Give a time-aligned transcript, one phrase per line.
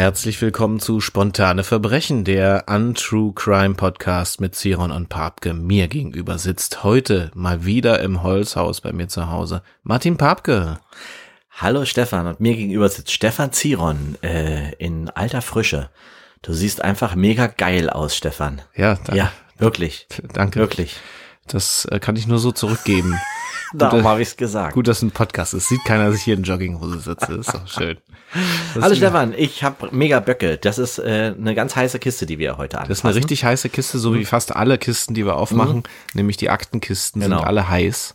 [0.00, 5.52] Herzlich willkommen zu Spontane Verbrechen, der Untrue Crime Podcast mit Ziron und Papke.
[5.52, 10.80] Mir gegenüber sitzt heute mal wieder im Holzhaus bei mir zu Hause Martin Papke.
[11.50, 15.90] Hallo Stefan und mir gegenüber sitzt Stefan Ziron äh, in alter Frische.
[16.40, 18.62] Du siehst einfach mega geil aus, Stefan.
[18.74, 20.06] Ja, da, Ja, wirklich.
[20.32, 20.60] danke.
[20.60, 20.96] Wirklich.
[21.46, 23.20] Das äh, kann ich nur so zurückgeben.
[23.74, 24.74] Darum habe ich's gesagt.
[24.74, 25.68] Gut, dass ein Podcast ist.
[25.68, 27.34] Sieht keiner, dass ich hier in Jogginghose sitze.
[27.34, 27.96] Ist doch schön.
[28.74, 30.56] Das Hallo Stefan, ich habe mega Böcke.
[30.56, 32.88] Das ist äh, eine ganz heiße Kiste, die wir heute anfassen.
[32.88, 35.82] Das ist eine richtig heiße Kiste, so wie fast alle Kisten, die wir aufmachen,
[36.14, 37.38] nämlich die Aktenkisten Genau.
[37.38, 38.14] sind alle heiß.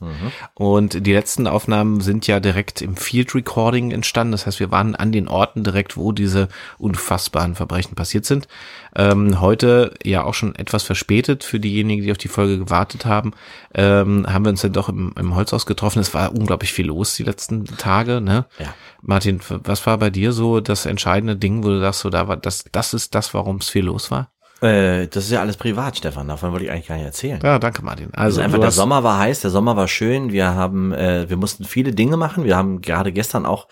[0.53, 4.31] Und die letzten Aufnahmen sind ja direkt im Field Recording entstanden.
[4.31, 8.47] Das heißt, wir waren an den Orten direkt, wo diese unfassbaren Verbrechen passiert sind.
[8.95, 13.33] Ähm, heute ja auch schon etwas verspätet für diejenigen, die auf die Folge gewartet haben,
[13.73, 15.99] ähm, haben wir uns dann doch im, im Holzhaus getroffen.
[15.99, 18.21] Es war unglaublich viel los die letzten Tage.
[18.21, 18.45] Ne?
[18.59, 18.73] Ja.
[19.01, 22.37] Martin, was war bei dir so das entscheidende Ding, wo du sagst, so da war
[22.37, 24.29] das, das ist das, warum es viel los war?
[24.61, 26.27] Äh, das ist ja alles privat, Stefan.
[26.27, 27.39] Davon wollte ich eigentlich gar nicht erzählen.
[27.43, 28.07] Ja, danke Martin.
[28.13, 30.31] Also Also einfach der Sommer war heiß, der Sommer war schön.
[30.31, 32.45] Wir haben, äh, wir mussten viele Dinge machen.
[32.45, 33.67] Wir haben gerade gestern auch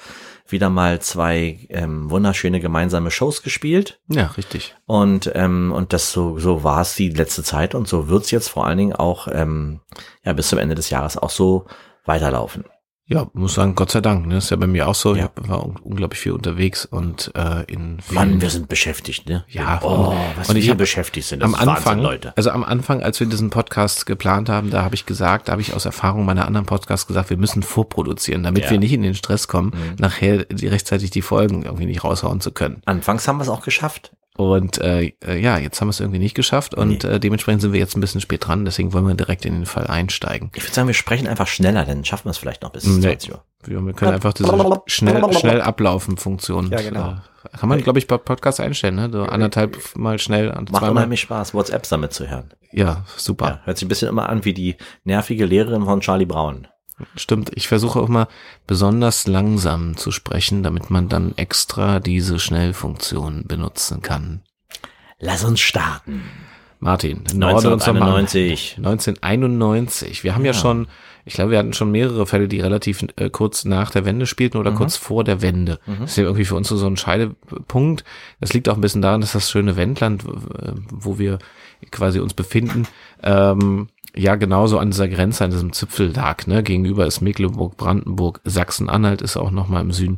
[0.53, 3.99] wieder mal zwei ähm, wunderschöne gemeinsame Shows gespielt.
[4.07, 4.75] Ja, richtig.
[4.85, 8.47] Und, ähm, und das so, so war es die letzte Zeit und so wird's jetzt
[8.47, 9.81] vor allen Dingen auch ähm,
[10.23, 11.65] ja, bis zum Ende des Jahres auch so
[12.05, 12.63] weiterlaufen.
[13.05, 14.25] Ja, muss sagen, Gott sei Dank.
[14.27, 14.37] Ne?
[14.37, 15.13] ist ja bei mir auch so.
[15.13, 15.29] Ja.
[15.41, 19.43] Ich war un unglaublich viel unterwegs und äh, in Mann, wir sind beschäftigt, ne?
[19.49, 21.99] Ja, oh, und- was und ich wir hab beschäftigt sind, das am ist Wahnsinn, Anfang,
[21.99, 22.33] Leute.
[22.37, 25.61] also am Anfang, als wir diesen Podcast geplant haben, da habe ich gesagt, da habe
[25.61, 28.69] ich aus Erfahrung meiner anderen Podcasts gesagt, wir müssen vorproduzieren, damit Ja.
[28.69, 28.71] Mhm.
[28.71, 32.51] wir nicht in den Stress kommen, nachher die, rechtzeitig die Folgen irgendwie nicht raushauen zu
[32.51, 32.81] können.
[32.85, 34.13] Anfangs haben wir es auch geschafft.
[34.35, 37.71] Und äh, äh, ja, jetzt haben wir es irgendwie nicht geschafft und äh, dementsprechend sind
[37.71, 40.49] wir jetzt ein bisschen spät dran, deswegen wollen wir direkt in den Fall einsteigen.
[40.55, 43.01] Ich würde sagen, wir sprechen einfach schneller, dann schaffen wir es vielleicht noch bis Nee.
[43.01, 43.43] 20 Uhr.
[43.65, 44.49] Wir, wir können einfach diese
[44.87, 46.71] schnell, schnell ablaufen Funktion.
[46.71, 47.09] Ja, genau.
[47.11, 49.09] Äh, kann man, glaube ich, bei Podcasts einstellen, ne?
[49.11, 52.49] So anderthalb mal schnell und Macht unheimlich Spaß, WhatsApps damit zu hören.
[52.71, 53.45] Ja, super.
[53.47, 56.67] Ja, hört sich ein bisschen immer an wie die nervige Lehrerin von Charlie Brown.
[57.15, 57.51] Stimmt.
[57.55, 58.27] Ich versuche auch mal
[58.67, 64.41] besonders langsam zu sprechen, damit man dann extra diese Schnellfunktion benutzen kann.
[65.19, 66.21] Lass uns starten.
[66.79, 68.15] Martin, norde uns doch mal an.
[68.25, 68.75] 1991.
[68.77, 70.23] 1991.
[70.25, 70.57] Wir haben ja, Ja.
[70.59, 70.87] schon,
[71.23, 74.57] ich glaube, wir hatten schon mehrere Fälle, die relativ äh, kurz nach der Wende spielten
[74.57, 75.79] oder kurz vor der Wende.
[75.85, 78.03] Das ist ja irgendwie für uns so so ein Scheidepunkt.
[78.41, 80.25] Das liegt auch ein bisschen daran, dass das schöne Wendland,
[80.91, 81.39] wo wir
[81.91, 82.85] quasi uns befinden,
[83.23, 86.45] ähm, ja genauso an dieser Grenze, an diesem Zipfel lag.
[86.47, 86.63] Ne?
[86.63, 90.17] Gegenüber ist Mecklenburg, Brandenburg, Sachsen-Anhalt ist auch nochmal im Süden.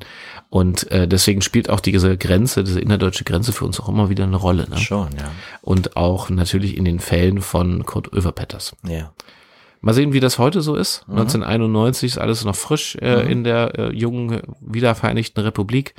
[0.50, 4.26] Und äh, deswegen spielt auch diese Grenze, diese innerdeutsche Grenze für uns auch immer wieder
[4.26, 4.68] eine Rolle.
[4.70, 4.78] Ne?
[4.78, 5.32] Schon, ja.
[5.62, 8.76] Und auch natürlich in den Fällen von Kurt Oeverpetters.
[8.88, 9.12] Ja.
[9.82, 11.06] Mal sehen, wie das heute so ist.
[11.10, 15.94] 1991 ist alles noch frisch äh, in der äh, jungen, wiedervereinigten Republik.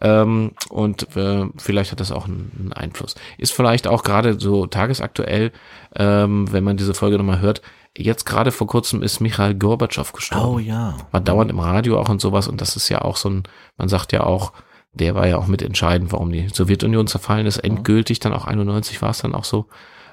[0.00, 3.14] Ähm, und äh, vielleicht hat das auch einen, Einfluss.
[3.38, 5.52] Ist vielleicht auch gerade so tagesaktuell,
[5.94, 7.60] ähm, wenn man diese Folge nochmal hört.
[7.96, 10.54] Jetzt gerade vor kurzem ist Michael Gorbatschow gestorben.
[10.54, 10.96] Oh ja.
[11.10, 12.48] War dauernd im Radio auch und sowas.
[12.48, 13.42] Und das ist ja auch so ein,
[13.76, 14.52] man sagt ja auch,
[14.92, 17.58] der war ja auch mitentscheidend, warum die Sowjetunion zerfallen ist.
[17.58, 19.66] Endgültig dann auch 91 war es dann auch so.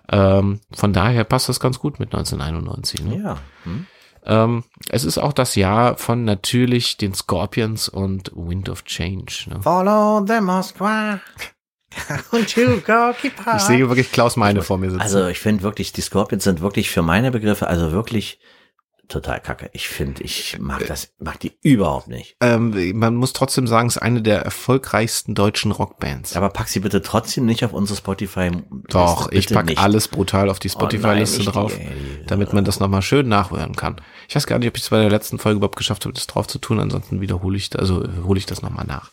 [0.09, 3.03] Ähm, von daher passt das ganz gut mit 1991.
[3.03, 3.21] Ne?
[3.23, 3.37] Ja.
[3.63, 3.85] Hm?
[4.27, 9.45] Ähm, es ist auch das Jahr von natürlich den Scorpions und Wind of Change.
[9.47, 9.61] Ne?
[9.61, 11.21] Follow the Moskwa.
[12.31, 15.01] Und you go keep Ich sehe wirklich Klaus Meine vor mir sitzen.
[15.01, 18.39] Also ich finde wirklich, die Scorpions sind wirklich für meine Begriffe, also wirklich
[19.07, 19.69] total kacke.
[19.73, 22.35] Ich finde, ich mag das, mag die überhaupt nicht.
[22.41, 26.35] ähm, man muss trotzdem sagen, es ist eine der erfolgreichsten deutschen Rockbands.
[26.35, 28.51] Aber pack sie bitte trotzdem nicht auf unsere Spotify.
[28.90, 29.79] Doch, ich pack nicht.
[29.79, 31.88] alles brutal auf die Oh Spotify-Liste die, drauf, ey,
[32.28, 34.01] damit man das nochmal schön nachhören kann.
[34.28, 36.28] Ich weiß gar nicht, ob ich es bei der letzten Folge überhaupt geschafft habe, das
[36.28, 36.80] drauf zu tun.
[36.80, 39.12] Ansonsten wiederhole ich, also äh, hole ich das nochmal nach.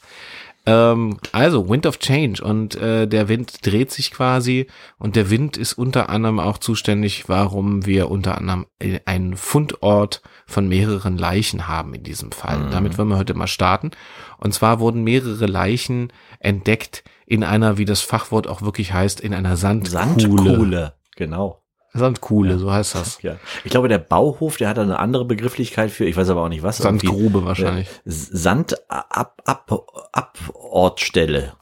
[0.66, 4.66] Ähm, also Wind of Change und äh, der Wind dreht sich quasi
[4.98, 8.66] und der Wind ist unter anderem auch zuständig, warum wir unter anderem
[9.04, 12.68] einen Fundort von mehreren Leichen haben in diesem Fall.
[12.70, 13.90] Damit wollen wir heute mal starten.
[14.38, 19.34] Und zwar wurden mehrere Leichen entdeckt in einer, wie das Fachwort auch wirklich heißt, in
[19.34, 19.90] einer Sandkuhle.
[19.90, 20.94] Sandkuhle.
[21.16, 21.63] Genau.
[21.94, 23.22] Sandkuhle, so heißt das.
[23.22, 23.36] Ja.
[23.64, 26.48] Ich glaube, der Bauhof, der hat da eine andere Begrifflichkeit für, ich weiß aber auch
[26.48, 26.78] nicht was.
[26.78, 27.88] Sandgrube wahrscheinlich.
[27.88, 29.70] äh, Sand ab, ab,
[30.12, 31.52] Abortstelle.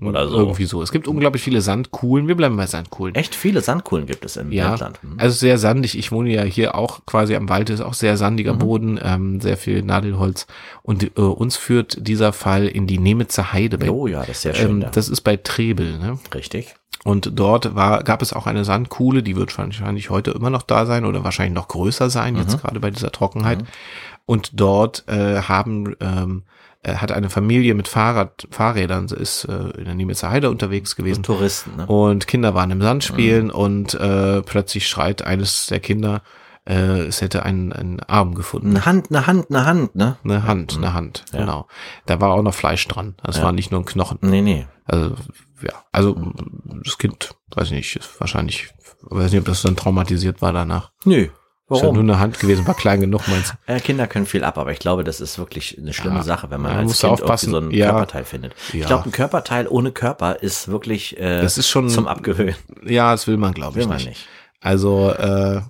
[0.00, 0.38] Oder so.
[0.38, 0.80] Irgendwie so.
[0.82, 2.26] Es gibt unglaublich viele Sandkuhlen.
[2.26, 3.14] Wir bleiben bei Sandkuhlen.
[3.14, 5.02] Echt viele Sandkuhlen gibt es im Ja, Wendland.
[5.02, 5.16] Hm.
[5.18, 5.98] also sehr sandig.
[5.98, 8.16] Ich wohne ja hier auch quasi am Wald, ist auch sehr Mhm.
[8.16, 10.46] sandiger Boden, ähm, sehr viel Nadelholz.
[10.82, 13.76] Und äh, uns führt dieser Fall in die Nemitzer Heide.
[13.76, 14.70] Bei, Oh ja, das ist sehr schön.
[14.70, 14.88] ähm, da.
[14.90, 15.98] das ist bei Trebel.
[15.98, 16.18] Ne?
[16.34, 16.74] Richtig.
[17.04, 20.86] Und dort war, gab es auch eine Sandkuhle, die wird wahrscheinlich heute immer noch da
[20.86, 22.40] sein oder wahrscheinlich noch größer sein, Mhm.
[22.40, 23.64] jetzt gerade bei dieser Trockenheit.
[24.24, 26.44] Und dort äh, haben ähm,
[26.84, 31.22] er hat eine Familie mit Fahrrad, Fahrrädern, ist äh, in der Niemitzer Heide unterwegs gewesen.
[31.22, 31.86] Touristen, ne?
[31.86, 36.22] Und Kinder waren im Sand spielen und äh, plötzlich schreit eines der Kinder,
[36.68, 38.70] äh, es hätte einen, einen Arm gefunden.
[38.70, 40.16] Eine Hand, eine Hand, eine Hand, ne?
[40.24, 41.40] Eine Hand, eine Hand, Ja.
[41.40, 41.66] genau.
[42.06, 43.14] Da war auch noch Fleisch dran.
[43.22, 43.44] Das Ja.
[43.44, 44.18] war nicht nur ein Knochen.
[44.22, 44.66] Nee, nee.
[44.84, 45.14] Also,
[45.62, 46.32] ja, also
[46.84, 48.68] das Kind, weiß ich nicht, ist wahrscheinlich,
[49.02, 50.90] weiß nicht, ob das dann traumatisiert war danach.
[51.04, 51.28] Nö.
[51.70, 52.10] Ist ja nur Warum?
[52.10, 55.04] eine Hand gewesen, war klein genug, meinst Äh, Kinder können viel ab, aber ich glaube,
[55.04, 56.22] das ist wirklich eine schlimme Ja.
[56.22, 57.50] Sache, wenn man Ja, als Kind du irgendwie aufpassen.
[57.50, 57.90] so einen Ja.
[57.90, 58.54] Körperteil findet.
[58.74, 58.80] Ja.
[58.80, 62.56] Ich glaube, ein Körperteil ohne Körper ist wirklich äh, Das ist schon- zum Abgewöhnen.
[62.82, 62.92] du?
[62.92, 64.08] Ja, das will man, glaube Will ich man nicht.
[64.08, 64.28] nicht.
[64.60, 65.62] Also, äh,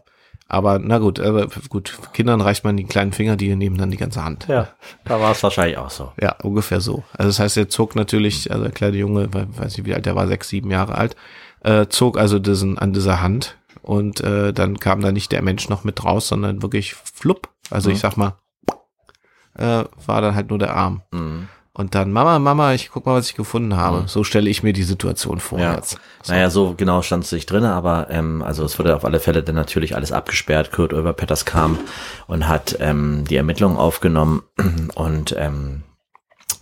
[0.52, 3.96] aber na gut, aber gut, Kindern reicht man die kleinen Finger, die nehmen dann die
[3.96, 4.46] ganze Hand.
[4.48, 4.68] Ja,
[5.04, 6.12] da war es wahrscheinlich auch so.
[6.20, 7.02] Ja, ungefähr so.
[7.12, 10.06] Also das heißt, er zog natürlich, also der kleine Junge, we- weiß nicht wie alt,
[10.06, 11.16] der war sechs, sieben Jahre alt,
[11.64, 15.68] äh, zog also diesen an dieser Hand und äh, dann kam da nicht der Mensch
[15.68, 17.48] noch mit raus, sondern wirklich flupp.
[17.70, 18.34] Also ich sag mal,
[19.54, 21.02] äh, war dann halt nur der Arm.
[21.12, 21.48] Mhm.
[21.74, 24.04] Und dann, Mama, Mama, ich guck mal, was ich gefunden habe.
[24.06, 25.74] So stelle ich mir die Situation vor Ja.
[25.74, 25.98] jetzt.
[26.28, 29.42] Naja, so genau stand es nicht drin, aber ähm, also es wurde auf alle Fälle
[29.42, 30.70] dann natürlich alles abgesperrt.
[30.70, 31.78] Kurt Oeberpetters kam
[32.26, 34.42] und hat ähm, die Ermittlungen aufgenommen
[34.94, 35.82] und ähm,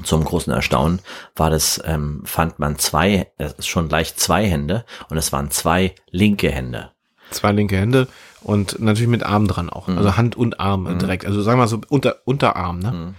[0.05, 1.01] zum großen Erstaunen
[1.35, 5.95] war das, ähm, fand man zwei, ist schon gleich zwei Hände und es waren zwei
[6.11, 6.93] linke Hände.
[7.33, 8.07] Zwei linke Hände
[8.43, 9.89] und natürlich mit Arm dran auch.
[9.89, 11.27] Also Hand und Arm äh, direkt.
[11.27, 12.93] Also sagen wir mal so unter, Unterarm, ne?
[12.95, 13.15] Ähm,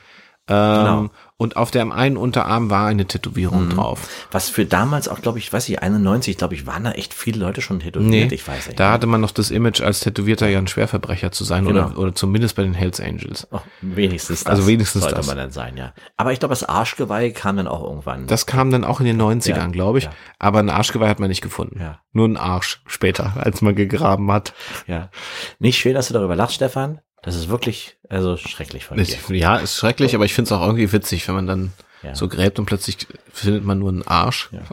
[0.47, 1.09] Genau.
[1.41, 4.27] Und auf dem einen Unterarm war eine Tätowierung drauf.
[4.31, 7.39] Was für damals auch, glaube ich, weiß ich, 91, glaube ich, waren da echt viele
[7.39, 8.09] Leute schon tätowiert.
[8.11, 8.79] Nee, ich weiß nicht.
[8.79, 11.99] da hatte man noch das Image, als Tätowierter ja ein Schwerverbrecher zu sein oder, Genau.
[11.99, 13.47] oder zumindest bei den Hells Angels.
[13.49, 14.51] Oh, wenigstens das.
[14.53, 15.25] Also wenigstens sollte das.
[15.25, 15.93] man dann sein, ja.
[16.15, 18.27] Aber ich glaube, das Arschgeweih kam dann auch irgendwann.
[18.27, 20.03] Das kam dann auch in den 90ern, Ja, glaube ich.
[20.03, 20.11] ja.
[20.37, 21.79] Aber ein Arschgeweih hat man nicht gefunden.
[21.81, 22.01] Ja.
[22.13, 24.53] Nur ein Arsch später, als man gegraben hat.
[24.85, 25.09] Ja.
[25.57, 26.99] Nicht schön, dass du darüber lachst, Stefan.
[27.23, 29.03] Das ist wirklich, also schrecklich von dir.
[29.03, 31.73] Ich- Ja, ist schrecklich, aber ich finde es auch irgendwie witzig, wenn man dann
[32.03, 32.15] Ja.
[32.15, 32.97] so gräbt und plötzlich
[33.31, 34.49] findet man nur einen Arsch.
[34.51, 34.61] Ja.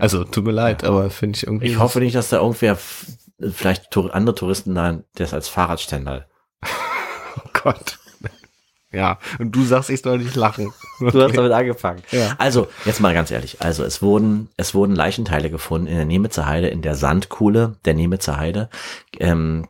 [0.00, 1.66] Also tut mir leid, aber finde ich irgendwie.
[1.66, 2.78] Ich hoffe nicht, dass da irgendwer,
[3.50, 6.26] vielleicht andere Touristen da, das als Fahrradständer.
[7.36, 7.98] Oh Gott.
[8.92, 10.72] Ja, und du sagst, ich soll nicht lachen.
[11.00, 12.02] Du hast damit angefangen.
[12.12, 12.34] Ja.
[12.38, 13.60] Also, jetzt mal ganz ehrlich.
[13.60, 17.94] Also, es wurden, es wurden Leichenteile gefunden in der Nemitzer Heide, in der Sandkuhle der
[17.94, 18.70] Nemitzer Heide.
[19.18, 19.66] Ähm,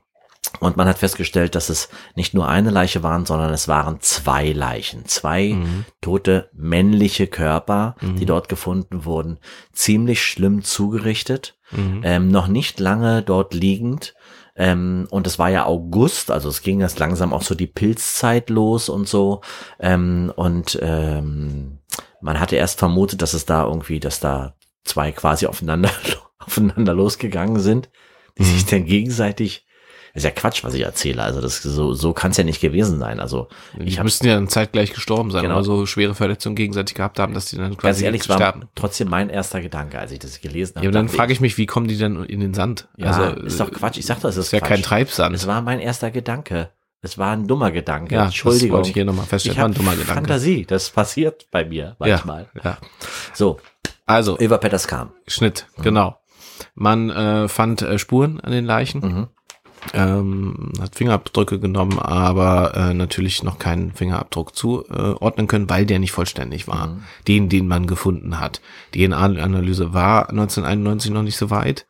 [0.61, 4.51] und man hat festgestellt, dass es nicht nur eine Leiche waren, sondern es waren zwei
[4.53, 5.05] Leichen.
[5.05, 5.57] Zwei
[6.01, 9.39] tote männliche Körper, die dort gefunden wurden.
[9.73, 11.59] Ziemlich schlimm zugerichtet.
[12.03, 14.15] Ähm, noch nicht lange dort liegend.
[14.57, 18.51] Ähm, und es war ja August, also es ging jetzt langsam auch so die Pilzzeit
[18.51, 19.43] los und so.
[19.79, 21.79] Ähm, und ähm,
[22.21, 25.91] man hatte erst vermutet, dass es da irgendwie, dass da zwei quasi aufeinander,
[26.41, 27.91] aufeinander losgegangen sind,
[28.39, 29.68] die sich dann gegenseitig.
[30.15, 31.23] Ist ja Quatsch, was ich erzähle.
[31.23, 33.21] Also das so, so kann es ja nicht gewesen sein.
[33.21, 35.55] Also Die ich habe müssten ja dann zeitgleich gestorben sein, Genau.
[35.55, 38.37] aber so schwere Verletzungen gegenseitig gehabt haben, dass die dann ganz quasi ehrlich, es war
[38.37, 38.69] sterben.
[38.75, 40.85] trotzdem mein erster Gedanke, als ich das gelesen habe.
[40.85, 42.89] Ja, aber dann frage ich mich, wie kommen die dann in den Sand?
[42.97, 43.99] Ja, also, ist doch Quatsch.
[43.99, 44.69] Ich sag doch, es ist, ist ja Quatsch.
[44.69, 45.35] kein Treibsand.
[45.35, 46.71] Es war mein erster Gedanke.
[47.01, 48.15] Es war ein dummer Gedanke.
[48.17, 48.77] Ja, das Entschuldigung.
[48.79, 49.55] wollte ich hier nochmal feststellen.
[49.57, 50.15] Ich War ein dummer Gedanke.
[50.15, 50.65] Fantasie.
[50.67, 52.49] Das passiert bei mir manchmal.
[52.57, 52.79] Ja, ja.
[53.35, 53.59] So,
[54.05, 55.13] Also, Eva Petters kam.
[55.29, 56.19] Schnitt, genau.
[56.75, 59.27] Man äh, fand äh, Spuren an den Leichen, Mhm.
[59.95, 66.13] Ähm, hat Fingerabdrücke genommen, aber äh, natürlich noch keinen Fingerabdruck zuordnen können, weil der nicht
[66.13, 66.89] vollständig war.
[66.89, 67.03] Mhm.
[67.27, 68.61] Den, den man gefunden hat.
[68.95, 71.87] Die DNA-Analyse war 1991 noch nicht so weit.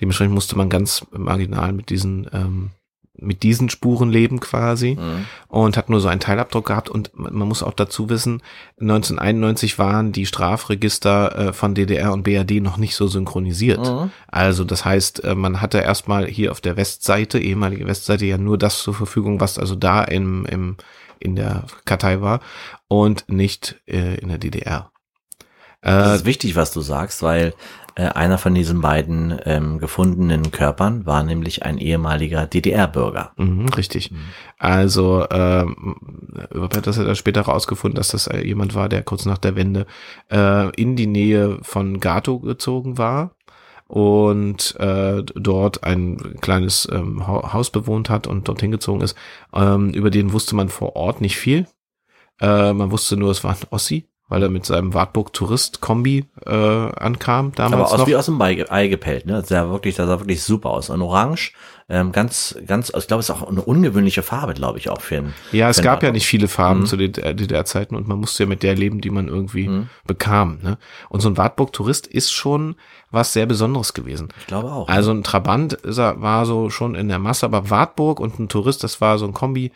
[0.00, 2.70] Dementsprechend musste man ganz marginal mit diesen ähm,
[3.18, 5.24] mit diesen Spuren leben quasi Mhm.
[5.48, 8.42] und hat nur so einen Teilabdruck gehabt und man muss auch dazu wissen,
[8.80, 13.78] 1991 waren die Strafregister äh, von DDR und BRD noch nicht so synchronisiert.
[13.80, 14.10] Mhm.
[14.28, 18.58] Also das heißt, äh, man hatte erstmal hier auf der Westseite, ehemalige Westseite, ja nur
[18.58, 20.76] das zur Verfügung, was also da im, im,
[21.18, 22.40] in der Kartei war
[22.88, 24.90] und nicht äh, in der DDR.
[25.82, 27.54] Das Äh, ist wichtig, was du sagst, weil
[27.96, 33.32] äh, einer von diesen beiden ähm, gefundenen Körpern war nämlich ein ehemaliger DDR-Bürger.
[33.36, 34.12] Mhm, richtig.
[34.58, 35.96] Also ähm,
[36.70, 39.86] Peters hat er später rausgefunden, dass das äh, jemand war, der kurz nach der Wende
[40.30, 43.32] äh, in die Nähe von Gato gezogen war
[43.88, 49.16] und äh, dort ein kleines ähm, Ha- Haus bewohnt hat und dorthin gezogen ist.
[49.54, 51.66] Ähm, über den wusste man vor Ort nicht viel.
[52.40, 57.52] Äh, man wusste nur, es war ein Ossi, weil er mit seinem Wartburg-Tourist-Kombi äh, ankam
[57.54, 58.06] damals Aber aus noch.
[58.06, 59.34] wie aus dem Ei, Ei gepellt, ne?
[59.34, 60.90] Das sah wirklich, das sah wirklich super aus.
[60.90, 61.52] Und orange,
[61.88, 65.18] ähm, ganz, ganz, ich glaube, es ist auch eine ungewöhnliche Farbe, glaube ich, auch für
[65.18, 65.34] einen.
[65.52, 66.12] Ja, es gab ja Wartburg.
[66.14, 66.86] nicht viele Farben Mhm.
[66.86, 69.88] zu DDR-Zeiten und man musste ja mit der leben, die man irgendwie Mhm.
[70.06, 70.58] bekam.
[70.62, 70.78] Ne?
[71.08, 72.74] Und so ein Wartburg-Tourist ist schon
[73.12, 74.28] was sehr Besonderes gewesen.
[74.40, 74.88] Ich glaube auch.
[74.88, 78.82] Also ein Trabant er, war so schon in der Masse, aber Wartburg und ein Tourist,
[78.82, 79.70] das war so ein Kombi.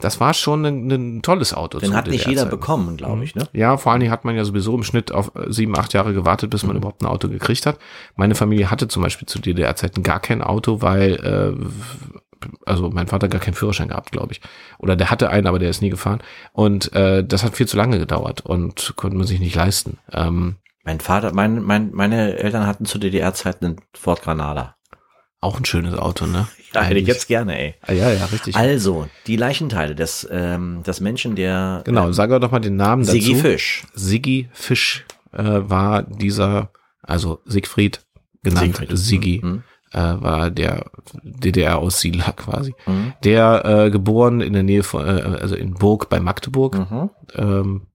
[0.00, 1.78] Das war schon ein, ein tolles Auto.
[1.78, 3.48] Den hat nicht jeder bekommen, glaube ich, ne?
[3.52, 6.12] Ja, vor allen Dingen hat man ja sowieso im Schnitt auf äh, sieben, acht Jahre
[6.14, 6.78] gewartet, bis man Mhm.
[6.78, 7.78] überhaupt ein Auto gekriegt hat.
[8.16, 11.14] Meine Familie hatte zum Beispiel zu DDR-Zeiten gar kein Auto, weil,
[11.60, 14.40] äh, also mein Vater gar keinen Führerschein gehabt, glaube ich.
[14.78, 16.20] Oder der hatte einen, aber der ist nie gefahren.
[16.52, 19.98] Und äh, das hat viel zu lange gedauert und konnte man sich nicht leisten.
[20.12, 24.76] Ähm, Mein Vater, mein, mein, meine Eltern hatten zu DDR-Zeiten einen Ford Granada.
[25.40, 26.48] Auch ein schönes Auto, ne?
[26.74, 27.74] Ja, hätte ich jetzt gerne, ey.
[27.82, 28.56] Ah, Ja, ja, richtig.
[28.56, 33.02] Also, die Leichenteile des, ähm, des Menschen, der genau, ähm, sag doch mal den Namen
[33.06, 33.12] dazu.
[33.12, 33.84] Sigi Fisch.
[33.94, 36.70] Siggi Fisch äh, war dieser,
[37.02, 38.04] also Siegfried
[38.42, 38.98] genannt, Siegfried.
[38.98, 39.62] Siggi, Mhm.
[39.92, 40.90] äh, war der
[41.22, 42.74] DDR-Aussiedler quasi.
[42.86, 43.14] Mhm.
[43.24, 47.10] Der äh, geboren in der Nähe von, äh, also in Burg bei Magdeburg, Mhm.
[47.34, 47.86] ähm,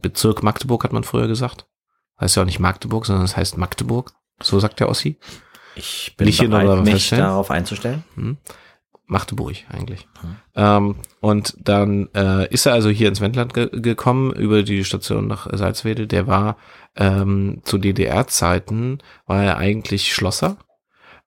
[0.00, 1.66] Bezirk Magdeburg hat man früher gesagt.
[2.20, 4.12] Heißt ja auch nicht Magdeburg, sondern es heißt Magdeburg.
[4.42, 5.18] So sagt der Ossi.
[5.74, 8.04] Ich bin Nicht hier bereit, mich darauf einzustellen.
[9.06, 10.08] Magdeburg eigentlich.
[10.22, 10.36] Mhm.
[10.56, 15.28] Ähm, und dann äh, ist er also hier ins Wendland ge gekommen über die Station
[15.28, 16.06] nach Salzwedel.
[16.06, 16.56] Der war
[16.96, 20.56] ähm, zu DDR-Zeiten war er eigentlich Schlosser.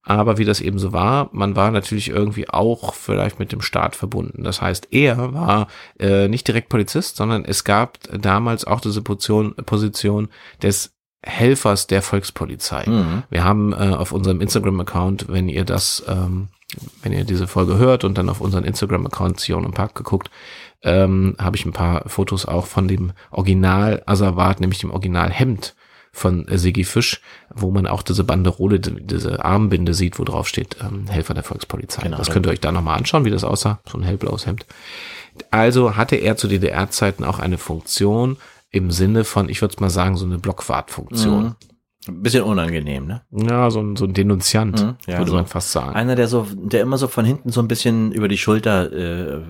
[0.07, 3.95] Aber wie das eben so war, man war natürlich irgendwie auch vielleicht mit dem Staat
[3.95, 4.43] verbunden.
[4.43, 5.67] Das heißt, er war
[5.99, 10.29] äh, nicht direkt Polizist, sondern es gab damals auch diese Position, Position
[10.61, 10.94] des
[11.25, 12.85] Helfers der Volkspolizei.
[12.87, 13.23] Mhm.
[13.29, 16.49] Wir haben äh, auf unserem Instagram-Account, wenn ihr das, ähm,
[17.01, 20.29] wenn ihr diese Folge hört und dann auf unseren Instagram-Account Zion und Park geguckt,
[20.83, 25.73] ähm, habe ich ein paar Fotos auch von dem Original Asservat, nämlich dem Original Hemd
[26.11, 27.21] von äh, Sigi Fisch,
[27.53, 31.43] wo man auch diese Banderole, die- diese Armbinde sieht, wo drauf steht, ähm, Helfer der
[31.43, 32.03] Volkspolizei.
[32.03, 32.17] Genau.
[32.17, 34.65] das könnt ihr euch da nochmal anschauen, wie das aussah, so ein hellblaues Hemd.
[35.51, 38.37] Also hatte er zu DDR-Zeiten auch eine Funktion
[38.75, 41.43] im Sinne von, ich würde mal sagen, so eine Blockwartfunktion.
[41.43, 41.55] Mhm.
[42.07, 43.21] Ein bisschen unangenehm, ne?
[43.31, 45.37] Ja, so ein, so ein Denunziant, Mhm, ja, würde so.
[45.37, 45.95] man fast sagen.
[45.95, 49.41] Einer, der so, der immer so von hinten so ein bisschen über die Schulter äh,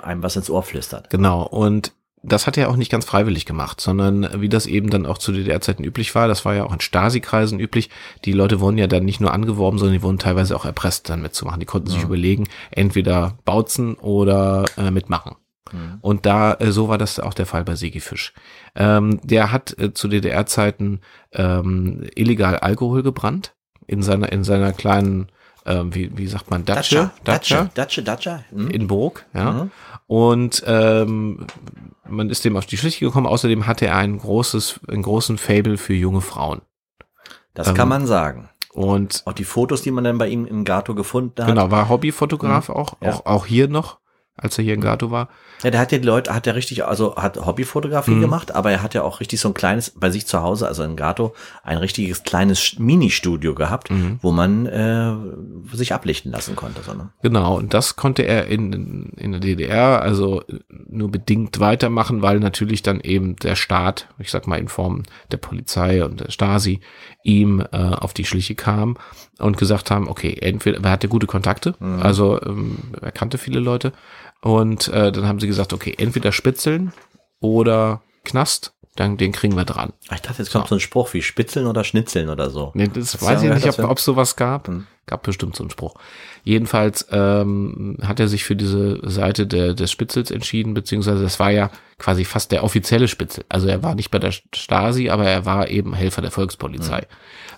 [0.00, 1.10] einem was ins Ohr flüstert.
[1.10, 1.42] Genau.
[1.44, 1.92] Und
[2.22, 5.32] das hat er auch nicht ganz freiwillig gemacht, sondern wie das eben dann auch zu
[5.32, 7.90] DDR-Zeiten üblich war, das war ja auch in Stasi-Kreisen üblich.
[8.24, 11.20] Die Leute wurden ja dann nicht nur angeworben, sondern die wurden teilweise auch erpresst, dann
[11.20, 11.58] mitzumachen.
[11.58, 12.04] Die konnten sich Ja.
[12.04, 15.32] überlegen, entweder bautzen oder äh, mitmachen.
[15.72, 15.98] Mhm.
[16.00, 18.32] Und da, äh, so war das auch der Fall bei Sigi Fisch.
[18.74, 21.00] Ähm, der hat äh, zu DDR-Zeiten
[21.32, 23.54] ähm, illegal Alkohol gebrannt
[23.86, 25.28] in seiner, in seiner kleinen,
[25.66, 27.10] ähm, wie, wie sagt man, Datsche?
[27.24, 28.44] Datsche, Datsche, Datsche.
[28.50, 28.68] Mhm.
[28.70, 29.52] in Burg, ja.
[29.52, 29.70] Mhm.
[30.06, 31.46] Und ähm,
[32.08, 33.26] man ist dem auf die Schliche gekommen.
[33.26, 36.60] Außerdem hatte er ein großes, einen großen Fable für junge Frauen.
[37.54, 38.48] Das Ähm, kann man sagen.
[38.74, 41.46] Und Auch die Fotos, die man dann bei ihm im Gato gefunden hat.
[41.48, 43.10] genau, war Hobbyfotograf auch, Ja.
[43.12, 43.98] auch, auch hier noch,
[44.36, 45.28] als er hier in Gato war.
[45.62, 48.20] Ja, der hat ja die Leute, hat ja richtig, also hat Hobbyfotografie Mhm.
[48.20, 50.82] gemacht, aber er hat ja auch richtig so ein kleines, bei sich zu Hause, also
[50.82, 54.18] in Gato, ein richtiges kleines Mini-Studio gehabt, Mhm.
[54.22, 55.12] wo man äh,
[55.76, 56.82] sich ablichten lassen konnte.
[56.82, 57.10] Sondern.
[57.22, 60.42] Genau, und das konnte er in, in der DDR also
[60.88, 65.36] nur bedingt weitermachen, weil natürlich dann eben der Staat, ich sag mal in Form der
[65.36, 66.80] Polizei und der Stasi,
[67.22, 68.96] ihm äh, auf die Schliche kam
[69.38, 72.00] und gesagt haben, okay, entweder, er hatte gute Kontakte, Mhm.
[72.02, 73.92] also ähm, er kannte viele Leute
[74.42, 76.92] und äh, dann haben sie gesagt, okay, entweder Spitzeln
[77.40, 79.92] oder Knast, dann den kriegen wir dran.
[80.12, 82.72] Ich dachte, jetzt kommt so ein Spruch wie Spitzeln oder Schnitzeln oder so.
[82.74, 84.68] Nee, das, Das weiß ich nicht, ob es sowas gab.
[84.68, 84.86] Hm.
[85.06, 85.94] Gab bestimmt so einen Spruch.
[86.44, 91.50] Jedenfalls ähm, hat er sich für diese Seite der, des Spitzels entschieden, beziehungsweise das war
[91.50, 93.44] ja quasi fast der offizielle Spitzel.
[93.48, 97.06] Also er war nicht bei der Stasi, aber er war eben Helfer der Volkspolizei.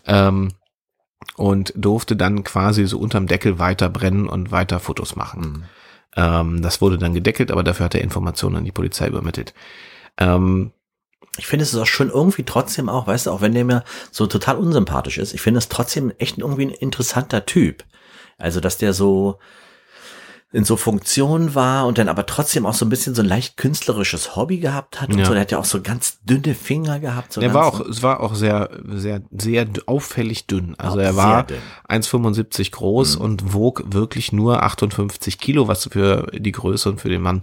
[0.07, 0.53] Ähm,
[1.37, 5.41] und durfte dann quasi so unterm Deckel weiter brennen und weiter Fotos machen.
[5.41, 5.65] Mhm.
[6.17, 9.55] Ähm, das wurde dann gedeckelt, aber dafür hat er Informationen an die Polizei übermittelt.
[10.19, 10.73] Ähm,
[11.37, 14.27] Ich finde es auch schon irgendwie trotzdem auch, weißt du, auch wenn der mir so
[14.29, 17.85] total unsympathisch ist, ich finde es trotzdem echt irgendwie ein interessanter Typ.
[18.39, 19.39] Also, dass der so
[20.55, 23.57] in so Funktion war und dann aber trotzdem auch so ein bisschen so ein leicht
[23.57, 25.25] künstlerisches Hobby gehabt hat und Ja.
[25.25, 25.33] so.
[25.33, 27.33] Der hat ja auch so ganz dünne Finger gehabt.
[27.33, 30.77] So der war auch, es war auch sehr, sehr, sehr auffällig dünn.
[30.79, 31.59] Also er war dünn.
[31.89, 37.23] 1,75 groß und wog wirklich nur 58 Kilo, was für die Größe und für den
[37.23, 37.43] Mann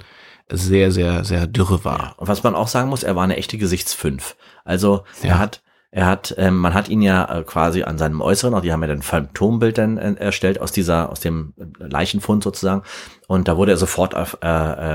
[0.49, 1.99] sehr, sehr, sehr dürre war.
[1.99, 2.13] Ja.
[2.17, 4.35] Und was man auch sagen muss, er war eine echte Gesichtsfünf.
[4.63, 5.29] Also Ja.
[5.31, 5.61] er hat,
[5.93, 8.81] er hat, ähm, man hat ihn ja äh, quasi an seinem Äußeren, auch die haben
[8.81, 12.83] ja dann Phantombild dann äh, erstellt aus dieser, aus dem Leichenfund sozusagen.
[13.27, 14.47] Und da wurde er sofort auf, äh,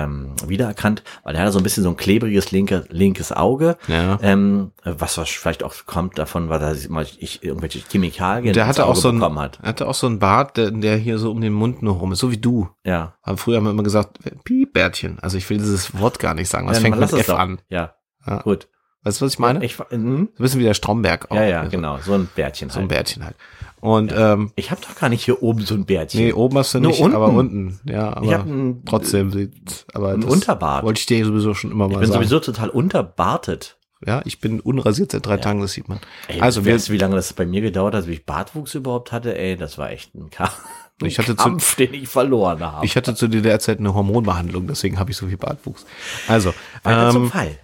[0.04, 3.76] ähm, wiedererkannt, weil er hatte so ein bisschen so ein klebriges linke, linkes Auge.
[3.88, 4.18] Ja.
[4.22, 8.86] Ähm, was, was vielleicht auch kommt davon, weil er mal ich, irgendwelche Chemikalien Der hatte
[8.86, 9.58] auch so ein, hat.
[9.62, 12.20] hatte auch so einen Bart, der, der hier so um den Mund nur rum ist,
[12.20, 12.70] so wie du.
[12.84, 13.16] Ja.
[13.20, 15.18] Aber früher haben wir immer gesagt, Piepbärtchen.
[15.20, 16.66] Also ich will dieses Wort gar nicht sagen.
[16.68, 17.38] Was Ja, fängt mit F doch.
[17.38, 17.60] an?
[17.68, 17.94] Ja.
[18.26, 18.40] Ja.
[18.40, 18.68] Gut.
[19.06, 19.64] Weißt du, was ich meine?
[19.64, 19.86] Ich, hm?
[19.88, 21.36] so ein bisschen wie der Stromberg auch.
[21.36, 21.98] ja, ja, Also genau.
[21.98, 22.88] So ein Bärtchen So ein halt.
[22.88, 23.36] Bärtchen halt.
[23.80, 26.20] Und ähm, Ich habe doch gar nicht hier oben so ein Bärtchen.
[26.24, 27.14] nee, oben hast du Nur nicht, unten.
[27.14, 27.78] aber unten.
[27.84, 29.52] Ja, aber Ich hab ein- trotzdem
[29.94, 30.84] aber ein Unterbart.
[30.84, 32.18] Wollte ich dir sowieso schon immer mal ich bin sagen.
[32.24, 33.76] sowieso total unterbartet.
[34.04, 36.00] ja, ich bin unrasiert seit drei Tagen, das sieht man.
[36.26, 38.74] Ey, also wir, weißt du, wie lange das bei mir gedauert hat, wie ich Bartwuchs
[38.74, 39.38] überhaupt hatte?
[39.38, 40.50] Ey, das war echt ein, Ka
[41.00, 42.84] ein Ich hatte zu- Kampf, den ich verloren habe.
[42.84, 45.86] ich hatte zu DDR-Zeit eine Hormonbehandlung, deswegen habe ich so viel Bartwuchs.
[46.26, 47.58] Also, Weiter zum ähm, Fall.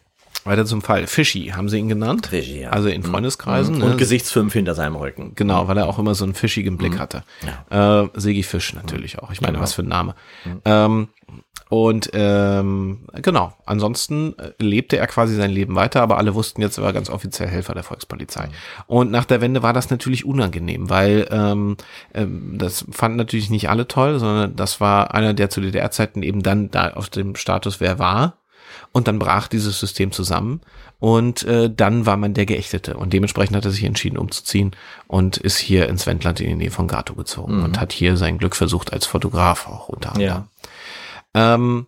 [0.44, 1.06] Weiter zum Fall.
[1.06, 2.28] Fischi, haben sie ihn genannt?
[2.28, 2.68] Fischi, ja.
[2.68, 2.75] Mhm.
[2.75, 3.82] Also in Freundeskreisen.
[3.82, 3.96] Und ne?
[3.96, 5.32] Gesichtsfünf hinter seinem Rücken.
[5.34, 7.25] Genau, weil er auch immer so einen fischigen Blick hatte.
[7.70, 9.30] Äh, Segi Fisch natürlich auch.
[9.30, 10.14] Ich meine, was für ein Name.
[10.64, 11.08] Ähm,
[11.72, 16.76] und ähm, genau, ansonsten äh, lebte er quasi sein Leben weiter, aber alle wussten jetzt,
[16.76, 18.50] er war ganz offiziell Helfer der Volkspolizei.
[18.87, 21.78] Und nach der Wende war das natürlich unangenehm, weil ähm,
[22.12, 26.42] ähm, das fanden natürlich nicht alle toll, sondern das war einer, der zu DDR-Zeiten eben
[26.42, 28.37] dann da auf dem Status, wer war.
[28.92, 30.61] Und dann brach dieses System zusammen
[30.99, 32.96] und äh, dann war man der Geächtete.
[32.96, 34.72] Und dementsprechend hat er sich entschieden umzuziehen
[35.06, 38.37] und ist hier ins Wendland in die Nähe von Gato gezogen und hat hier sein
[38.37, 40.44] Glück versucht als Fotograf auch unter anderem.
[41.34, 41.54] Ja.
[41.54, 41.87] Ähm,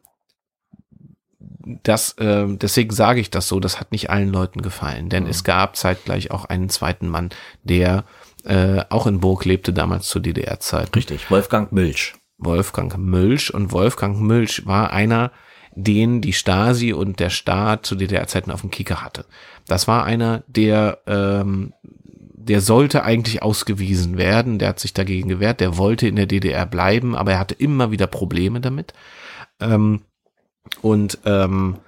[1.82, 5.44] das, äh, deswegen sage ich das so, das hat nicht allen Leuten gefallen, denn es
[5.44, 7.30] gab zeitgleich auch einen zweiten Mann,
[7.62, 8.04] der
[8.44, 10.94] äh, auch in Burg lebte, damals zur DDR-Zeit.
[10.94, 11.30] Richtig.
[11.30, 12.14] Wolfgang Milch.
[12.38, 13.54] Wolfgang Milch.
[13.54, 15.32] Und Wolfgang Milch war einer,
[15.74, 19.24] den die Stasi und der Staat zu DDR-Zeiten auf dem Kicker hatte.
[19.66, 24.58] Das war einer, der, ähm, der sollte eigentlich ausgewiesen werden.
[24.58, 25.60] Der hat sich dagegen gewehrt.
[25.60, 28.92] Der wollte in der DDR bleiben, aber er hatte immer wieder Probleme damit.
[29.60, 30.02] Ähm,
[30.82, 31.78] und ähm,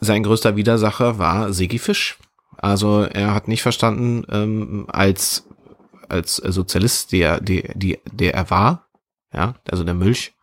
[0.00, 2.18] sein größter Widersacher war Sigi Fisch.
[2.56, 5.46] Also er hat nicht verstanden, ähm, als
[6.10, 8.88] als Sozialist, der, der, der er war,
[9.32, 10.34] ja, also der Milch,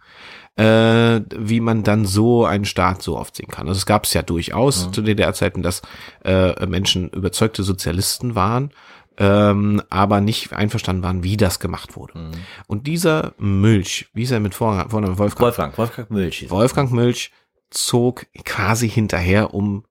[0.57, 3.67] äh, wie man dann so einen Staat so aufziehen kann.
[3.67, 4.91] Also es gab es ja durchaus Ja.
[4.91, 5.81] zu DDR-Zeiten, dass
[6.25, 8.71] äh, Menschen überzeugte Sozialisten waren,
[9.19, 12.17] ähm, aber nicht einverstanden waren, wie das gemacht wurde.
[12.17, 12.31] Mhm.
[12.67, 15.41] Und dieser Milch, wie ist er mit Vor- Vornamen Wolfgang?
[15.47, 15.77] Wolfgang.
[15.77, 16.49] Wolfgang Milch.
[16.49, 17.31] Wolfgang Milch
[17.69, 19.83] zog quasi hinterher, um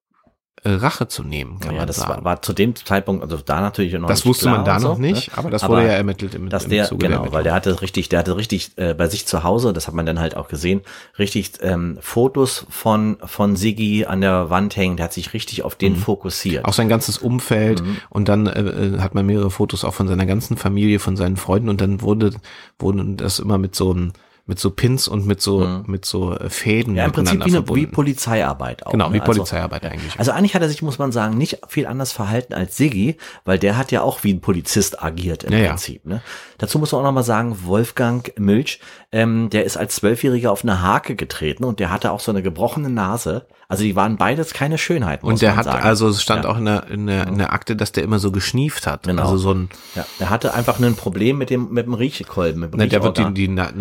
[0.74, 2.10] Rache zu nehmen, kann Ja, man das sagen.
[2.10, 4.96] war, war zu dem Zeitpunkt, also da natürlich noch das nicht wusste man da noch
[4.96, 5.38] so, nicht, ne?
[5.38, 7.54] aber das Aber wurde ja ermittelt im, dass im der, Zuge der genau, weil der
[7.54, 10.36] hatte richtig, der hatte richtig äh, bei sich zu Hause, das hat man dann halt
[10.36, 10.80] auch gesehen,
[11.18, 14.96] richtig ähm, Fotos von von Sigi an der Wand hängen.
[14.96, 16.62] Der hat sich richtig auf den fokussiert.
[16.64, 16.68] Mhm.
[16.68, 17.96] auch sein ganzes Umfeld Mhm.
[18.10, 21.36] und dann äh, äh, hat man mehrere Fotos auch von seiner ganzen Familie, von seinen
[21.36, 22.32] Freunden und dann wurde
[22.78, 24.12] wurde das immer mit so einem
[24.48, 26.98] mit so Pins und mit so mit so äh, Fäden Mhm.
[26.98, 27.86] ja, im Prinzip wie, eine, wie.
[27.86, 28.92] Polizeiarbeit auch.
[28.92, 29.22] Genau, wie ne?
[29.22, 30.18] Also- Polizeiarbeit eigentlich.
[30.18, 33.58] Also eigentlich hat er sich, muss man sagen, nicht viel anders verhalten als Siggi, weil
[33.58, 35.68] der hat ja auch wie ein Polizist agiert im Ja.
[35.70, 36.04] Prinzip.
[36.06, 36.22] Ne?
[36.58, 38.80] Dazu muss man auch nochmal sagen, Wolfgang Milch,
[39.12, 42.42] ähm, der ist als Zwölfjähriger auf eine Hake getreten und der hatte auch so eine
[42.42, 43.46] gebrochene Nase.
[43.68, 45.82] Also die waren beides keine Schönheit, muss und der hat sagen.
[45.82, 46.50] also es stand Ja.
[46.50, 49.02] auch in der, in der in der Akte, dass der immer so geschnieft hat.
[49.02, 49.22] Genau.
[49.22, 52.72] Also so ein Ja, der hatte einfach ein Problem mit dem, mit dem Riechkolben, mit
[52.72, 53.72] dem ne, der wird die, die Na-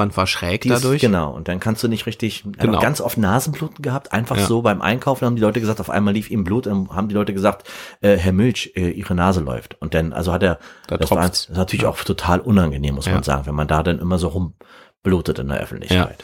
[0.00, 1.00] Nasenscheidewand war schräg Die ist- dadurch.
[1.00, 2.80] Genau, und dann kannst du nicht richtig, Genau.
[2.80, 4.46] ganz oft Nasenbluten gehabt, einfach Ja.
[4.46, 7.14] so beim Einkaufen haben die Leute gesagt, auf einmal lief ihm Blut, und haben die
[7.14, 7.68] Leute gesagt,
[8.00, 9.80] äh, Herr Milch, äh, Ihre Nase läuft.
[9.80, 10.58] Und dann, also hat er,
[10.88, 13.14] Da das war das natürlich auch total unangenehm, muss Ja.
[13.14, 16.22] man sagen, wenn man da dann immer so rumblutet in der Öffentlichkeit.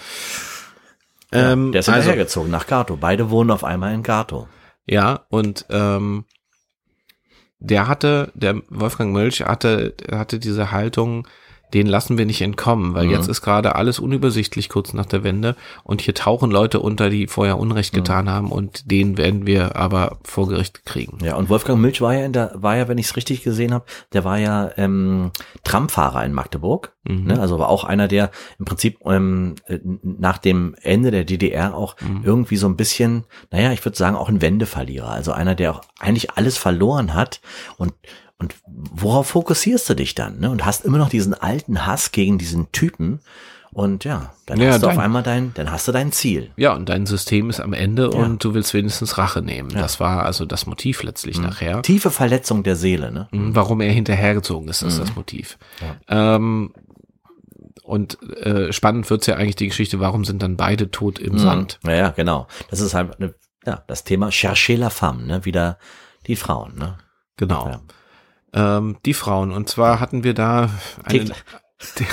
[1.32, 2.96] Ähm, Der ist also, nach Gato.
[2.96, 4.48] Beide wohnen auf einmal in Gato.
[4.86, 6.24] Ja, und ähm,
[7.58, 11.26] der hatte, der Wolfgang Mölch hatte, hatte diese Haltung,
[11.74, 13.12] den lassen wir nicht entkommen, weil Mhm.
[13.12, 17.26] jetzt ist gerade alles unübersichtlich kurz nach der Wende und hier tauchen Leute unter, die
[17.26, 17.96] vorher Unrecht Mhm.
[17.98, 21.18] getan haben und den werden wir aber vor Gericht kriegen.
[21.24, 23.74] Ja, und Wolfgang Milch war ja in der, war ja, wenn ich es richtig gesehen
[23.74, 25.30] habe, der war ja ähm,
[25.64, 26.92] Tramfahrer in Magdeburg.
[27.04, 27.24] Mhm.
[27.24, 27.40] Ne?
[27.40, 31.96] Also war auch einer, der im Prinzip ähm, äh, nach dem Ende der DDR auch
[32.00, 32.22] Mhm.
[32.24, 35.10] irgendwie so ein bisschen, naja, ich würde sagen, auch ein Wendeverlierer.
[35.10, 37.40] Also einer, der auch eigentlich alles verloren hat
[37.76, 37.92] und
[38.38, 40.38] und worauf fokussierst du dich dann?
[40.40, 40.50] Ne?
[40.50, 43.20] Und hast immer noch diesen alten Hass gegen diesen Typen.
[43.72, 46.50] Und ja, dann Ja, hast du auf dein- einmal dein, dann hast du dein Ziel.
[46.56, 48.18] Ja, und dein System ist am Ende Ja.
[48.20, 49.68] und du willst wenigstens Rache nehmen.
[49.70, 51.82] Das war also das Motiv letztlich nachher.
[51.82, 53.28] Tiefe Verletzung der Seele, ne?
[53.32, 55.58] Mhm, Warum er hinterhergezogen ist, ist das Motiv.
[56.08, 56.72] Ähm,
[57.82, 61.78] und äh, spannend wird's ja eigentlich die Geschichte, warum sind dann beide tot im Sand?
[61.84, 62.46] Ja, ja, genau.
[62.70, 63.34] Das ist halt ne,
[63.66, 65.44] ja, das Thema Cherchez la femme, ne?
[65.44, 65.78] Wieder
[66.26, 66.96] die Frauen, ne?
[67.36, 67.80] Genau.
[68.56, 69.52] Ähm, die Frauen.
[69.52, 70.70] Und zwar hatten wir da
[71.04, 71.36] eine, Thekla.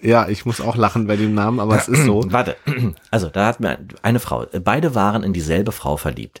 [0.00, 2.22] Ja, ich muss auch lachen bei dem Namen, aber es ist so.
[2.30, 2.56] Warte,
[3.10, 6.40] also da hat mir eine Frau, beide waren in dieselbe Frau verliebt.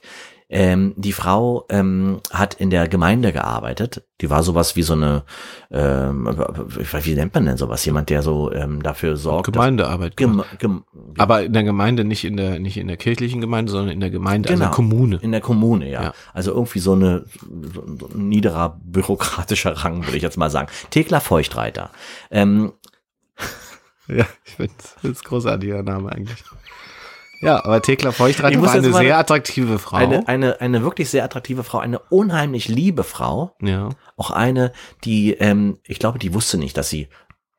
[0.50, 4.04] Ähm, die Frau ähm, hat in der Gemeinde gearbeitet.
[4.22, 5.24] Die war sowas wie so eine,
[5.70, 7.84] ähm, wie nennt man denn sowas?
[7.84, 9.52] Jemand, der so ähm, dafür sorgt.
[9.52, 10.16] Gemeindearbeit.
[10.16, 10.84] Gem gem
[11.18, 14.10] Aber in der Gemeinde, nicht in der, nicht in der kirchlichen Gemeinde, sondern in der
[14.10, 14.74] Gemeinde, also Genau.
[14.74, 15.18] Kommune.
[15.20, 16.02] in der Kommune, ja.
[16.02, 16.12] Ja.
[16.32, 17.26] Also irgendwie so eine
[17.74, 17.82] so
[18.14, 20.68] ein niederer bürokratischer Rang, würde ich jetzt mal sagen.
[20.90, 21.90] Thekla Feuchtreiter.
[22.30, 22.72] Ähm,
[24.08, 26.42] Ja, ich finde es großartiger Name eigentlich.
[27.40, 28.12] Ja, aber Thekla
[28.58, 29.96] muss war eine sehr attraktive Frau.
[29.96, 33.54] eine, eine, eine wirklich sehr attraktive Frau, eine unheimlich liebe Frau.
[33.60, 33.90] ja.
[34.16, 34.72] Auch eine,
[35.04, 37.06] die, ähm, ich glaube, die wusste nicht, dass sie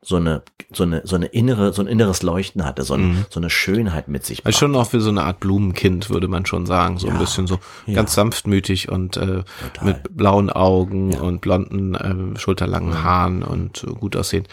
[0.02, 3.40] so eine, so eine, so eine innere, so ein inneres Leuchten hatte, so, ein, so
[3.40, 4.46] eine Schönheit mit sich.
[4.46, 6.98] Also schon auch für so eine Art Blumenkind, würde man schon sagen.
[6.98, 7.96] So ein Ja, bisschen so ja.
[7.96, 9.44] ganz sanftmütig und äh,
[9.82, 14.46] mit blauen Augen und blonden, äh, schulterlangen Haaren und äh, gut aussehen.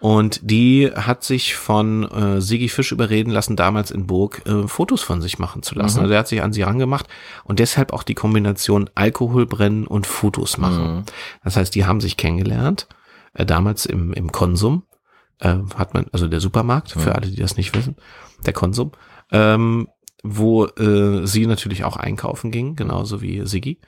[0.00, 5.02] Und die hat sich von äh, Sigi Fisch überreden lassen, damals in Burg äh, Fotos
[5.02, 6.00] von sich machen zu lassen.
[6.00, 7.06] Also er hat sich an sie rangemacht
[7.44, 11.04] und deshalb auch die Kombination Alkohol brennen und Fotos machen.
[11.44, 12.88] Das heißt, die haben sich kennengelernt,
[13.34, 14.84] äh, damals im, im Konsum,
[15.38, 17.96] äh, hat man, also der Supermarkt, für alle, die das nicht wissen,
[18.46, 18.92] der Konsum,
[19.30, 19.88] ähm,
[20.22, 23.78] wo äh, sie natürlich auch einkaufen ging, genauso wie Sigi.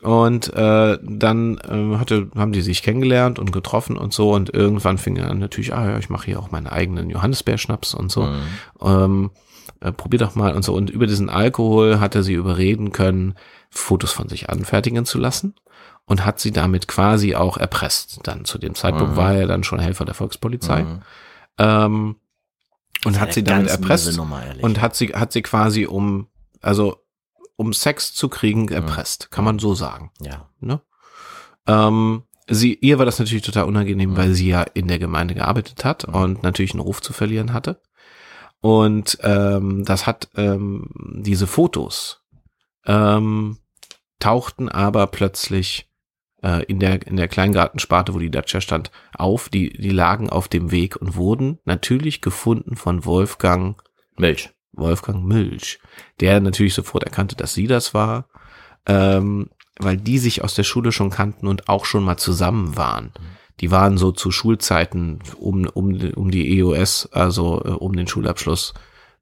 [0.00, 4.96] Und äh, dann äh, hatte, haben die sich kennengelernt und getroffen und so und irgendwann
[4.96, 8.22] fing er an natürlich, ah ja, ich mache hier auch meinen eigenen Johannisbeerschnaps und so.
[8.80, 9.30] Ähm,
[9.80, 10.74] äh, probier doch mal und so.
[10.74, 13.34] Und über diesen Alkohol hat er sie überreden können,
[13.70, 15.54] Fotos von sich anfertigen zu lassen
[16.04, 18.20] und hat sie damit quasi auch erpresst.
[18.24, 20.86] Dann zu dem Zeitpunkt war er dann schon Helfer der Volkspolizei.
[21.58, 22.16] Ähm,
[23.04, 26.26] und hat sie damit erpresst Nummer, und hat sie, hat sie quasi um,
[26.60, 26.96] also
[27.58, 29.30] um Sex zu kriegen, erpresst.
[29.32, 30.12] Kann man so sagen.
[30.20, 30.48] ja.
[30.60, 30.80] Ne?
[31.66, 35.84] Ähm, sie, ihr war das natürlich total unangenehm, weil sie ja in der Gemeinde gearbeitet
[35.84, 37.82] hat und natürlich einen Ruf zu verlieren hatte.
[38.60, 40.88] Und ähm, das hat ähm,
[41.20, 42.22] diese Fotos
[42.86, 43.58] ähm,
[44.20, 45.90] tauchten aber plötzlich
[46.42, 49.48] äh, in der in der Kleingartensparte, wo die Dacia stand, auf.
[49.48, 53.82] Die die lagen auf dem Weg und wurden natürlich gefunden von Wolfgang
[54.16, 54.50] Milch.
[54.72, 55.78] Wolfgang Milch,
[56.20, 58.26] der natürlich sofort erkannte, dass sie das war,
[58.86, 63.12] ähm, weil die sich aus der Schule schon kannten und auch schon mal zusammen waren.
[63.60, 68.74] Die waren so zu Schulzeiten um, um, um die EOS, also äh, um den Schulabschluss,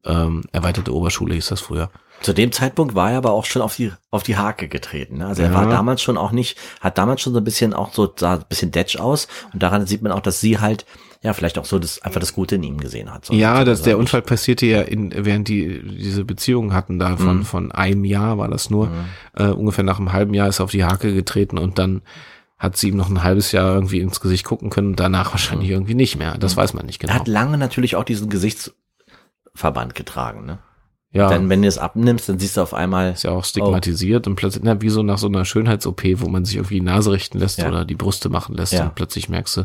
[0.05, 1.91] ähm, erweiterte Oberschule hieß das früher.
[2.23, 5.19] Zu dem Zeitpunkt war er aber auch schon auf die, auf die Hake getreten.
[5.19, 5.27] Ne?
[5.27, 5.55] Also er Ja.
[5.55, 8.45] war damals schon auch nicht, hat damals schon so ein bisschen auch so, sah ein
[8.49, 9.27] bisschen Detsch aus.
[9.53, 10.87] Und daran sieht man auch, dass sie halt,
[11.27, 13.25] ja, vielleicht auch so das, einfach das Gute in ihm gesehen hat.
[13.27, 13.99] So, Ja, das, der.
[13.99, 18.49] Unfall passierte ja in, während die diese Beziehung hatten, da von, von einem Jahr war
[18.49, 18.89] das nur.
[19.35, 22.03] Äh, ungefähr nach einem halben Jahr ist er auf die Hake getreten und dann
[22.59, 25.95] hat sie ihm noch ein halbes Jahr irgendwie ins Gesicht gucken können, danach wahrscheinlich irgendwie
[25.95, 26.39] nicht mehr.
[26.39, 27.19] Das weiß man nicht Er genau.
[27.21, 30.47] hat lange natürlich auch diesen Gesichtsverband getragen.
[30.47, 30.59] Ne?
[31.13, 34.27] Ja, Dann, wenn du es abnimmst, dann siehst du auf einmal, ist ja auch stigmatisiert
[34.27, 37.11] und plötzlich, na, wie so nach so einer Schönheits-OP, wo man sich irgendwie die Nase
[37.13, 37.69] richten lässt Ja.
[37.69, 38.85] oder die Brüste machen lässt Ja.
[38.85, 39.65] und plötzlich merkst du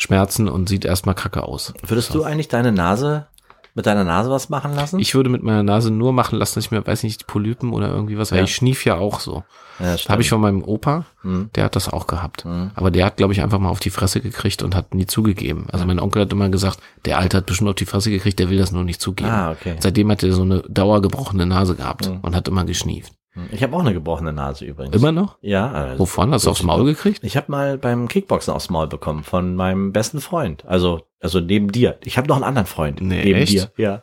[0.00, 1.72] Schmerzen und sieht erstmal kacke aus.
[1.86, 3.26] würdest du eigentlich deine Nase,
[3.74, 4.98] mit deiner Nase was machen lassen?
[4.98, 7.88] Ich würde mit meiner Nase nur machen lassen, dass ich mir, weiß nicht, Polypen oder
[7.88, 8.44] irgendwie was, weil Ja.
[8.44, 9.44] ich schnief ja auch so.
[9.78, 11.50] ja, habe ich von meinem Opa, Mhm.
[11.54, 12.44] der hat das auch gehabt.
[12.74, 15.68] Aber der hat, glaube ich, einfach mal auf die Fresse gekriegt und hat nie zugegeben.
[15.72, 18.50] Also mein Onkel hat immer gesagt, der Alte hat bestimmt auf die Fresse gekriegt, der
[18.50, 19.30] will das nur nicht zugeben.
[19.30, 19.76] Ah, okay.
[19.78, 23.12] Seitdem hat er so eine dauergebrochene Nase gehabt und hat immer geschnieft.
[23.52, 24.94] Ich habe auch eine gebrochene Nase übrigens.
[24.96, 25.38] Immer noch?
[25.40, 25.70] Ja.
[25.70, 26.32] Also Wovon?
[26.32, 27.22] Hast du aufs Maul gekriegt?
[27.22, 30.64] Ich habe mal beim Kickboxen aufs Maul bekommen von meinem besten Freund.
[30.66, 31.98] Also, also neben dir.
[32.04, 33.52] Ich habe noch einen anderen Freund Nee, neben echt?
[33.52, 33.70] dir.
[33.76, 34.02] Ja.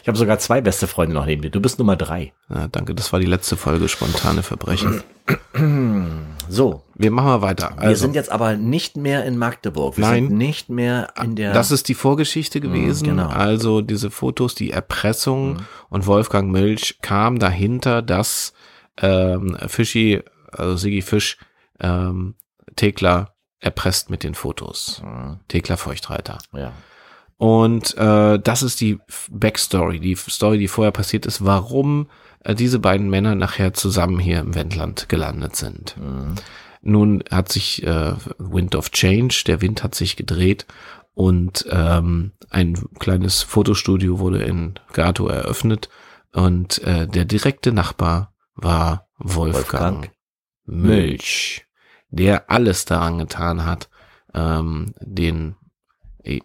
[0.00, 1.50] Ich habe sogar zwei beste Freunde noch neben dir.
[1.50, 2.32] Du bist Nummer drei.
[2.48, 5.02] Ja, danke, das war die letzte Folge spontane Verbrechen.
[6.52, 7.70] So, Wir machen mal weiter.
[7.76, 9.96] wir Also, sind jetzt aber nicht mehr in Magdeburg.
[9.96, 10.28] Wir Nein.
[10.28, 11.52] sind nicht mehr in der.
[11.54, 13.04] das ist die Vorgeschichte gewesen.
[13.08, 13.28] genau.
[13.28, 18.52] Also diese Fotos, die Erpressung und Wolfgang Milch kam dahinter, dass
[19.00, 20.20] ähm, Fischi,
[20.52, 21.38] also Sigi Fisch,
[21.80, 22.34] ähm,
[22.76, 25.02] Thekla erpresst mit den Fotos.
[25.48, 26.38] Thekla Feuchtreiter.
[26.52, 26.72] ja.
[27.38, 32.06] Und äh, das ist die Backstory, die Story, die vorher passiert ist, warum
[32.44, 35.96] äh, diese beiden Männer nachher zusammen hier im Wendland gelandet sind.
[36.82, 40.66] Nun hat sich äh, Wind of Change, der Wind hat sich gedreht
[41.14, 45.88] und ähm, ein kleines Fotostudio wurde in Gato eröffnet
[46.32, 50.10] und äh, der direkte Nachbar war Wolfgang, Wolfgang
[50.64, 51.66] Milch,
[52.10, 53.88] der alles daran getan hat,
[54.34, 55.54] ähm, den
[56.24, 56.40] äh,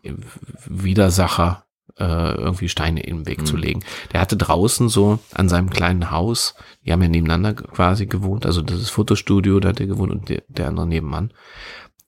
[0.65, 1.65] Widersacher
[1.99, 3.83] äh, irgendwie Steine in den Weg zu legen.
[4.13, 6.55] Der hatte draußen so an seinem kleinen Haus,
[6.85, 10.29] die haben ja nebeneinander quasi gewohnt, also das ist Fotostudio, da hat er gewohnt und
[10.29, 11.31] der, der andere nebenan,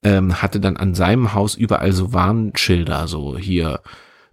[0.03, 3.81] ähm, hatte dann an seinem Haus überall so Warnschilder, so hier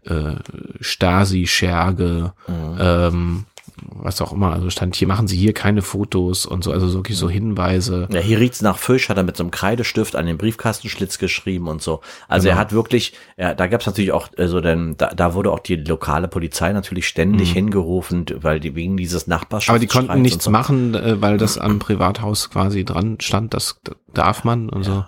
[0.05, 0.37] äh,
[0.81, 2.33] Stasi, Scherge,
[2.79, 3.47] ähm,
[3.93, 4.53] was auch immer.
[4.53, 8.09] Also stand hier, machen Sie hier keine Fotos und so, also wirklich so Hinweise.
[8.11, 11.69] Ja, hier riecht's nach Fisch, hat er mit so einem Kreidestift an den Briefkastenschlitz geschrieben
[11.69, 12.01] und so.
[12.29, 12.57] Also Genau.
[12.57, 15.77] er hat wirklich, ja, da gab's natürlich auch, also denn da, da wurde auch die
[15.77, 19.71] lokale Polizei natürlich ständig hingerufen, weil die wegen dieses Nachbarschafts Mhm.
[19.73, 20.51] Aber die konnten nichts so.
[20.51, 23.81] machen, äh, weil das am Privathaus quasi dran stand, das
[24.15, 25.05] darf man und so.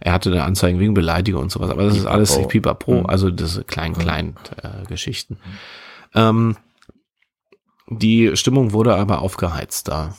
[0.00, 2.48] Er hatte eine Anzeigen wegen Beleidigung und sowas, aber das ist alles Pipapo.
[2.48, 3.06] pipapo, Mhm.
[3.06, 5.38] also diese kleinen, kleinen äh, Geschichten.
[6.14, 6.56] Ähm,
[7.90, 10.16] die Stimmung wurde aber aufgeheizt da.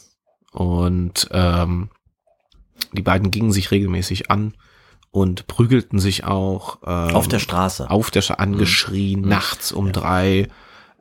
[0.52, 1.90] Und ähm,
[2.94, 4.56] die beiden gingen sich regelmäßig an
[5.12, 7.90] und prügelten sich auch ähm, Auf der Straße.
[7.90, 10.48] auf der Sch angeschrien, nachts um drei.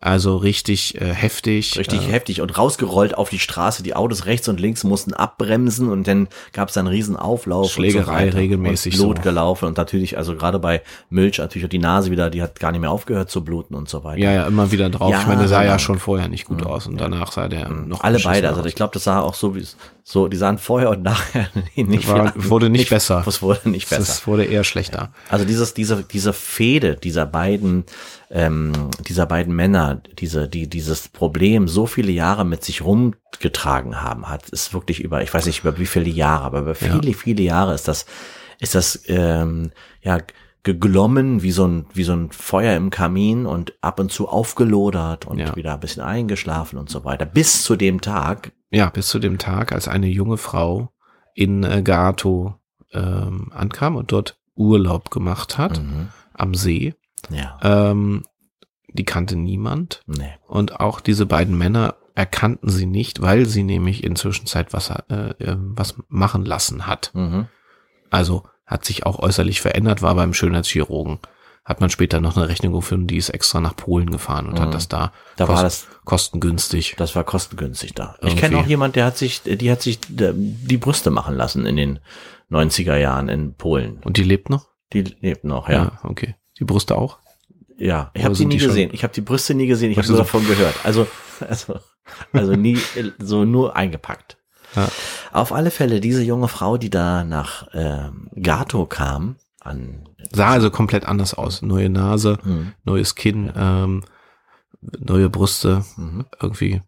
[0.01, 1.77] Also richtig äh, heftig.
[1.77, 3.83] Richtig äh, heftig und rausgerollt auf die Straße.
[3.83, 7.73] Die Autos rechts und links mussten abbremsen und dann gab es einen riesen Auflauf.
[7.73, 9.23] Schlägerei und so regelmäßig Und Blut so.
[9.23, 12.71] gelaufen und natürlich, also gerade bei Milch natürlich auch die Nase wieder, die hat gar
[12.71, 14.21] nicht mehr aufgehört zu bluten und so weiter.
[14.21, 15.11] Ja, ja, immer wieder drauf.
[15.11, 15.79] Ja, ich meine, der sah ja genau.
[15.79, 18.67] schon vorher nicht gut aus und danach sah der noch Alle beide, also aus.
[18.67, 19.67] ich glaube, das sah auch so wie
[20.11, 23.23] so, die sahen vorher und nachher nicht War, wurde nicht, besser.
[23.27, 24.01] Es wurde nicht besser.
[24.01, 25.13] Es wurde eher schlechter.
[25.29, 27.85] Also dieses, diese, diese Fehde dieser beiden,
[28.31, 28.73] ähm,
[29.07, 34.49] dieser beiden Männer, diese, die dieses Problem so viele Jahre mit sich rumgetragen haben, hat,
[34.49, 37.75] ist wirklich über, ich weiß nicht über wie viele Jahre, aber über viele, viele Jahre
[37.75, 38.07] ist das,
[38.61, 40.21] ist das, ähm, ja,
[40.63, 45.27] geglommen wie so ein, wie so ein Feuer im Kamin und ab und zu aufgelodert
[45.27, 45.55] und Ja.
[45.57, 47.25] wieder ein bisschen eingeschlafen und so weiter.
[47.27, 50.91] Bis zu dem Tag, Ja, bis zu dem Tag, als eine junge Frau
[51.35, 52.55] in äh, Gato
[52.93, 56.09] ähm, ankam und dort Urlaub gemacht hat mhm.
[56.35, 56.95] am See.
[57.31, 58.25] ja, Ähm,
[58.93, 60.33] die kannte niemand nee.
[60.47, 65.31] und auch diese beiden Männer erkannten sie nicht, weil sie nämlich inzwischen Zeit was, äh,
[65.39, 67.13] äh, was machen lassen hat.
[67.15, 67.47] Mhm.
[68.11, 71.19] Also hat sich auch äußerlich verändert, war beim Schönheitschirurgen.
[71.65, 74.73] Hat man später noch eine Rechnung gefunden, die ist extra nach Polen gefahren und hat
[74.73, 75.11] das da, Mhm.
[75.37, 76.95] Da war das- kostengünstig.
[76.97, 78.15] Das war kostengünstig da.
[78.21, 78.41] Ich Irgendwie.
[78.41, 81.99] kenne auch jemand, der hat sich, die hat sich die Brüste machen lassen in den
[82.51, 83.99] 90er Jahren in Polen.
[84.05, 84.69] Und die lebt noch?
[84.95, 85.99] Die lebt noch, ja.
[86.05, 86.37] okay.
[86.59, 87.19] Die Brüste auch?
[87.77, 88.91] Ja, ich habe die sind nie die schon- gesehen.
[88.95, 89.91] Ich habe die Brüste nie gesehen.
[89.93, 90.75] Ich habe nur davon gehört.
[90.85, 91.07] Also,
[91.47, 91.79] also,
[92.33, 92.79] also nie,
[93.19, 94.38] so nur eingepackt.
[94.83, 94.89] Ja.
[95.33, 100.71] Auf alle Fälle, diese junge Frau, die da nach ähm, Gato kam, an Sah also
[100.71, 101.63] komplett anders aus.
[101.63, 104.03] Neue Nase, hm, neues Kinn, ähm,
[104.81, 106.27] neue Brüste, mhm.
[106.41, 106.83] irgendwie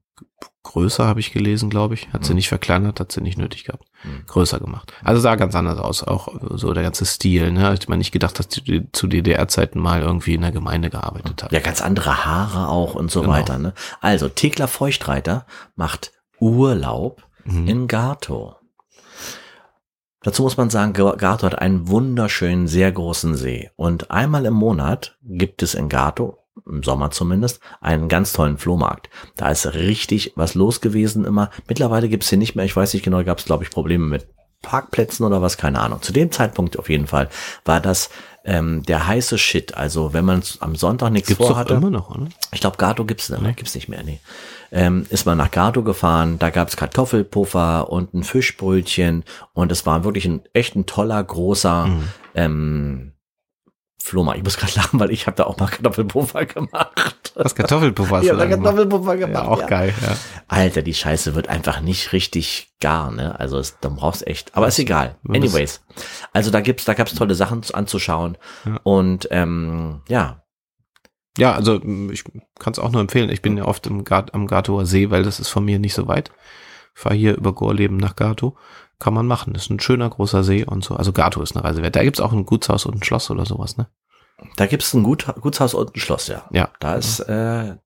[0.63, 2.13] größer habe ich gelesen, glaube ich.
[2.13, 3.87] Hat sie nicht verkleinert, hat sie nicht nötig gehabt.
[4.05, 4.25] Mhm.
[4.27, 4.93] Größer gemacht.
[5.03, 7.51] Also sah ganz anders aus, auch so der ganze Stil.
[7.51, 7.73] Ne?
[7.73, 11.53] Hätte man nicht gedacht, dass die zu DDR-Zeiten mal irgendwie in der Gemeinde gearbeitet hat.
[11.53, 13.33] Ja, ganz andere Haare auch und so Genau.
[13.33, 13.59] weiter.
[13.59, 13.73] Ne?
[14.01, 17.69] Also, Thekla Feuchtreiter macht Urlaub Mhm.
[17.69, 18.57] in Gato.
[20.23, 23.71] Dazu muss man sagen, Ga- Gato hat einen wunderschönen, sehr großen See.
[23.77, 29.09] Und einmal im Monat gibt es in Gato, im Sommer zumindest, einen ganz tollen Flohmarkt.
[29.37, 31.51] Da ist richtig was los gewesen immer.
[31.69, 34.07] Mittlerweile gibt es hier nicht mehr, ich weiß nicht genau, gab es glaube ich Probleme
[34.07, 34.29] mit
[34.63, 36.03] Parkplätzen oder was, keine Ahnung.
[36.03, 37.31] Zu dem Zeitpunkt auf jeden Fall
[37.65, 38.11] war das
[38.45, 39.75] ähm, der heiße Shit.
[39.77, 41.75] Also wenn man am Sonntag nichts Gibt's doch vorhatte.
[41.75, 42.29] immer noch, oder?
[42.53, 44.21] Ich glaube, Gato gibt's nicht, gibt's nicht mehr, nee.
[44.73, 50.05] Ähm, ist man nach Gato gefahren, da gab's Kartoffelpuffer und ein Fischbrötchen und es war
[50.05, 52.03] wirklich ein echt ein toller, großer Mhm.
[52.35, 53.13] ähm,
[54.03, 54.39] Flohmarkt.
[54.39, 57.33] Ich muss gerade lachen, weil ich habe da auch mal Kartoffelpuffer gemacht.
[57.35, 58.37] Das Kartoffelpuffer hast Ich du.
[58.37, 59.45] Kartoffelpuffer gemacht.
[59.45, 60.17] Ja, auch geil, ja.
[60.49, 63.39] Alter, die Scheiße wird einfach nicht richtig gar, ne?
[63.39, 64.57] Also es, dann brauchst echt.
[64.57, 65.17] Aber ist egal.
[65.29, 65.83] Anyways.
[66.33, 68.37] Also da gibt's, da gab's tolle Sachen anzuschauen.
[68.65, 68.81] Ja.
[68.83, 70.43] Und ähm, ja,
[71.39, 72.25] Ja, also ich
[72.59, 73.31] kann es auch nur empfehlen.
[73.31, 75.95] Ich bin ja oft im Gat am Gatoer See, weil das ist von mir nicht
[75.95, 76.31] so weit.
[76.95, 78.57] Fahr hier über Gorleben nach Gato.
[78.99, 79.53] Kann man machen.
[79.55, 80.95] Das ist ein schöner großer See und so.
[80.95, 81.97] Also Gato ist eine Reise wert.
[81.97, 83.87] Da gibt's auch ein Gutshaus und ein Schloss oder sowas, ne?
[84.57, 86.45] da gibt's ein Gut, Gutshaus und ein Schloss, ja.
[86.51, 86.71] Ja.
[86.81, 87.77] Da ist äh,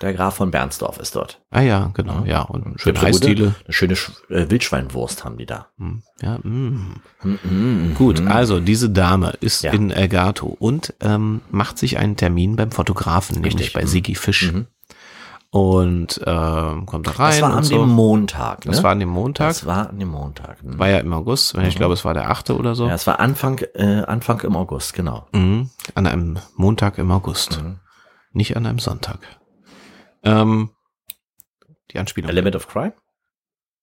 [0.00, 1.42] der Graf von Bernsdorf ist dort.
[1.50, 2.24] Ah ja, genau.
[2.24, 3.54] Ja, und schöne eine gute- Eisdiele.
[3.64, 5.68] Eine schöne Sch- äh, Wildschweinwurst haben die da.
[5.76, 7.00] Hm, Ja, mm.
[7.24, 7.94] Mhm.
[7.94, 9.72] Gut, also diese Dame ist Ja.
[9.72, 13.72] in Elgato und ähm, macht sich einen Termin beim Fotografen, nämlich Richtig.
[13.74, 13.86] bei Mhm.
[13.88, 14.52] Sigi Fisch.
[14.52, 14.66] Mhm.
[15.50, 17.78] Und ähm, kommt da rein Das war an so.
[17.78, 18.66] dem Montag.
[18.66, 18.70] Ne?
[18.70, 19.48] das war an dem Montag.
[19.48, 20.62] Das war an dem Montag.
[20.62, 20.78] ne?
[20.78, 21.56] war ja im August.
[21.56, 22.86] Ich glaube, es war der achte oder so.
[22.86, 25.26] Ja, es war Anfang, äh, Anfang im August, genau.
[25.32, 25.70] Mhm.
[25.94, 27.62] An einem Montag im August.
[27.62, 27.76] Mhm.
[28.32, 29.20] Nicht an einem Sonntag.
[30.22, 30.70] Ähm,
[31.92, 32.28] die Anspielung.
[32.28, 32.92] Element of Crime?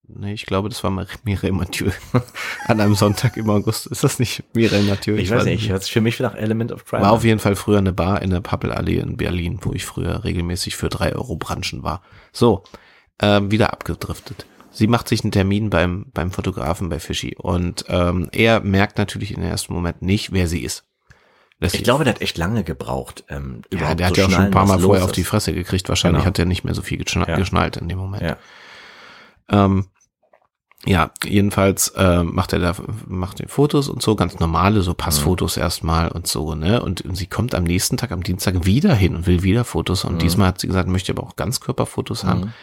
[0.08, 1.90] Nee, ich glaube, das war Mir- Mireille Mathieu.
[2.68, 3.88] an einem Sonntag im August.
[3.88, 5.16] Ist das nicht Mireille Mathieu?
[5.16, 7.56] Ich, weiß nicht, hört sich für mich nach Element of Crime War auf jeden Fall
[7.56, 11.36] früher eine Bar in der Pappelallee in Berlin, wo ich früher regelmäßig für drei Euro
[11.38, 12.02] branchen war.
[12.32, 12.64] So,
[13.20, 14.46] ähm, wieder abgedriftet.
[14.72, 19.32] Sie macht sich einen Termin beim, beim Fotografen bei Fischi und ähm, er merkt natürlich
[19.32, 20.84] in den ersten Moment nicht, wer sie ist.
[21.60, 23.24] lässt Ich glaube, der hat echt lange gebraucht.
[23.30, 25.28] Ähm, ja, der hat ja auch schon ein paar Mal vorher los auf die ist.
[25.30, 25.88] Fresse gekriegt.
[25.90, 26.28] Wahrscheinlich Genau.
[26.28, 27.38] hat er nicht mehr so viel geschna Ja.
[27.38, 28.22] geschnallt in dem Moment.
[28.24, 28.38] Ja.
[29.50, 29.86] Ähm,
[30.86, 32.76] ja, jedenfalls äh, macht er da
[33.08, 36.82] macht die Fotos und so, ganz normale, so Passfotos erstmal und so, ne?
[36.82, 40.06] Und, und sie kommt am nächsten Tag, am Dienstag wieder hin und will wieder Fotos.
[40.06, 42.54] Und diesmal hat sie gesagt, möchte aber auch Ganzkörperfotos haben.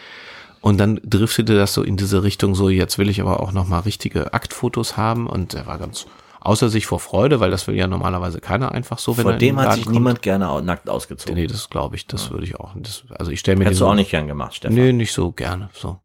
[0.61, 3.81] Und dann driftete das so in diese Richtung, so jetzt will ich aber auch nochmal
[3.81, 5.27] richtige Aktfotos haben.
[5.27, 6.07] Und er war ganz
[6.39, 9.57] außer sich vor Freude, weil das will ja normalerweise keiner einfach so, wenn Vor dem
[9.57, 9.95] den hat sich kommt.
[9.95, 11.35] niemand gerne nackt ausgezogen.
[11.35, 12.73] Nee, das glaube ich, das würde ich auch.
[12.77, 14.75] Das, also ich stelle mir Hättest den du auch nicht gern gemacht, Stefan.
[14.75, 15.71] Nee, nicht so gerne.
[15.73, 15.99] So.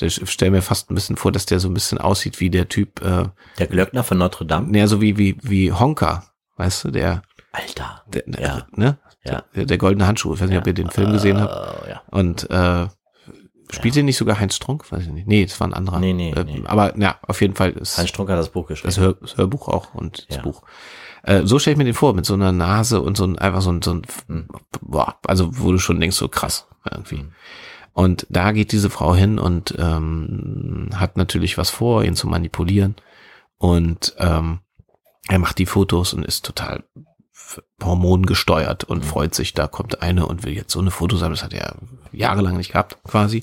[0.00, 2.68] Ich stelle mir fast ein bisschen vor, dass der so ein bisschen aussieht wie der
[2.68, 3.24] Typ, äh,
[3.58, 4.68] Der Glöckner von Notre Dame.
[4.70, 6.24] naja, so wie, wie, wie Honka,
[6.56, 8.02] weißt du, der, Alter.
[8.06, 8.66] der Ja.
[8.76, 8.98] ne?
[9.24, 9.42] Ja.
[9.54, 10.34] Der, der goldene Handschuh.
[10.34, 11.86] Ich weiß nicht, ob ihr den Film gesehen habt.
[11.86, 12.02] Äh, ja.
[12.10, 12.86] Und äh,
[13.70, 14.90] spielt den nicht sogar Heinz Strunk?
[14.92, 15.26] Weiß ich nicht.
[15.26, 15.98] Nee, das war ein anderer.
[15.98, 16.62] Nee, nee, äh, nee.
[16.64, 18.88] Aber ja, auf jeden Fall ist Hans Strunk hat das Buch geschrieben.
[18.94, 20.42] das, Hör, das Hörbuch auch und das Ja.
[20.42, 20.62] Buch.
[21.24, 23.60] Äh, so stelle ich mir den vor, mit so einer Nase und so ein, einfach
[23.60, 24.48] so ein, so ein Hm.
[24.80, 27.26] boah, also wo du schon denkst, so krass irgendwie.
[27.98, 32.94] Und da geht diese Frau hin und ähm, hat natürlich was vor, ihn zu manipulieren.
[33.56, 34.60] Und ähm,
[35.26, 36.84] er macht die Fotos und ist total
[37.82, 41.32] hormongesteuert und freut sich, da kommt eine und will jetzt so eine Fotos haben.
[41.32, 41.74] Das hat er
[42.12, 43.42] jahrelang nicht gehabt, quasi.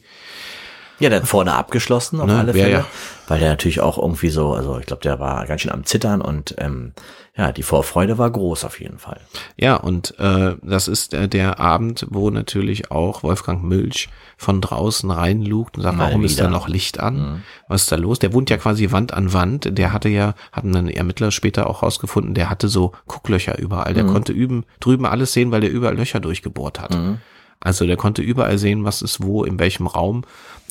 [1.00, 2.86] Ja, der hat vorne abgeschlossen auf Ne, alle Fälle, ja.
[3.28, 6.22] weil der natürlich auch irgendwie so, also ich glaube, der war ganz schön am Zittern
[6.22, 6.94] und ähm,
[7.38, 9.20] ja, die Vorfreude war groß auf jeden Fall.
[9.58, 15.12] Ja, und äh, das ist äh, der Abend, wo natürlich auch Wolfgang Milch von draußen
[15.12, 16.52] reinlugt und sagt, Mal warum ist da wieder.
[16.52, 17.44] noch Licht an?
[17.68, 18.20] Was ist da los?
[18.20, 19.78] Der wohnt ja quasi Wand an Wand.
[19.78, 23.94] Der hatte ja, hatten dann Ermittler später auch rausgefunden, der hatte so Gucklöcher überall.
[23.94, 26.98] Der konnte üben, drüben alles sehen, weil der überall Löcher durchgebohrt hat.
[27.60, 30.24] Also der konnte überall sehen, was ist wo, in welchem Raum.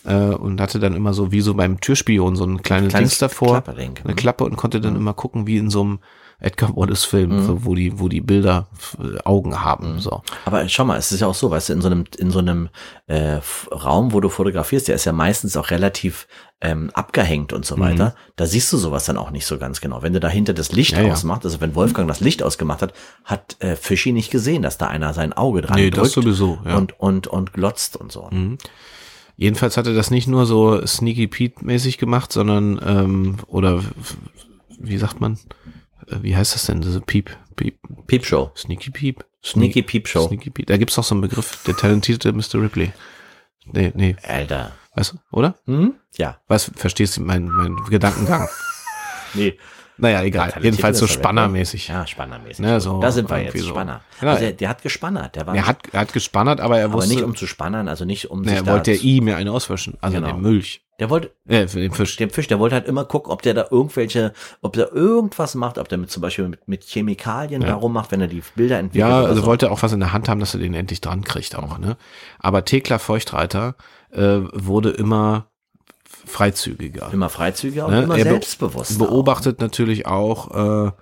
[0.04, 3.18] Äh, und hatte dann immer so, wie so beim Türspion, so ein kleines, Kleines Dings
[3.18, 3.94] davor, Klapperding.
[4.04, 5.98] eine Klappe und konnte dann immer gucken, wie in so einem
[6.40, 8.66] Edgar Wallace Film, so, wo die, wo die Bilder
[9.02, 10.22] äh, Augen haben, so.
[10.44, 12.40] Aber schau mal, es ist ja auch so, weißt du, in so einem, in so
[12.40, 12.68] einem
[13.06, 13.38] äh,
[13.72, 16.26] Raum, wo du fotografierst, der ist ja meistens auch relativ
[16.60, 17.64] ähm, abgehängt und Mhm.
[17.64, 18.14] so weiter.
[18.36, 20.02] Da siehst du sowas dann auch nicht so ganz genau.
[20.02, 22.92] Wenn du dahinter das Licht Ja, ausmacht, also wenn Wolfgang das Licht ausgemacht hat,
[23.24, 26.58] hat äh, Fischi nicht gesehen, dass da einer sein Auge dran Nee, drückt das sowieso,
[26.64, 26.72] ja.
[26.72, 26.76] Mhm.
[26.78, 28.28] und, und, und glotzt und so.
[29.36, 33.82] Jedenfalls hatte das nicht nur so Sneaky Pete mäßig gemacht, sondern, ähm, oder,
[34.78, 35.38] wie sagt man,
[36.08, 38.50] Äh, wie heißt das denn, diese Piep, Piep, Peepshow.
[38.56, 39.24] Sneaky Peep?
[39.42, 40.26] Sneaky Peep Show.
[40.28, 40.66] Sneaky Pete.
[40.72, 42.54] Da gibt's doch so einen Begriff, der talentierte Mr.
[42.62, 42.92] Ripley.
[43.64, 44.72] Nee, nee, Alter.
[44.94, 45.54] weißt du, oder?
[45.66, 45.94] Hm?
[46.18, 46.38] Ja.
[46.46, 48.48] Was, verstehst du meinen mein Gedankengang?
[49.36, 49.58] Nee.
[49.96, 50.52] Naja, egal.
[50.61, 51.88] Jedenfalls so spannermäßig.
[51.88, 52.59] Ja, spannermäßig.
[52.64, 53.68] Ne, so da sind wir jetzt, so.
[53.68, 54.00] Spanner.
[54.20, 54.28] Ja.
[54.28, 55.37] Also der, der hat gespannert.
[55.37, 57.88] Der war Er hat, er hat gespannert, aber er aber wusste, nicht um zu spannen,
[57.88, 60.33] also nicht um ne, er wollte zu- ihm ja eine auswischen, also Genau.
[60.33, 60.80] den Milch.
[61.00, 62.16] Der wollte, Äh, für den Fisch.
[62.16, 65.78] dem Fisch, der wollte halt immer gucken, ob der da irgendwelche, ob der irgendwas macht,
[65.78, 69.11] ob der mit zum Beispiel mit, mit Chemikalien da rummacht, wenn er die Bilder entwickelt.
[69.11, 69.46] Ja, also so.
[69.46, 71.78] wollte er auch was in der Hand haben, dass er den endlich dran kriegt auch,
[71.78, 71.96] ne?
[72.38, 73.74] Aber Thekla Feuchtreiter
[74.12, 75.46] äh, wurde immer
[76.26, 77.10] freizügiger.
[77.12, 78.02] immer freizügiger und Ne?
[78.02, 78.98] immer Er be- selbstbewusst.
[78.98, 80.92] Beobachtet natürlich auch äh,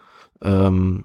[0.42, 1.04] ähm,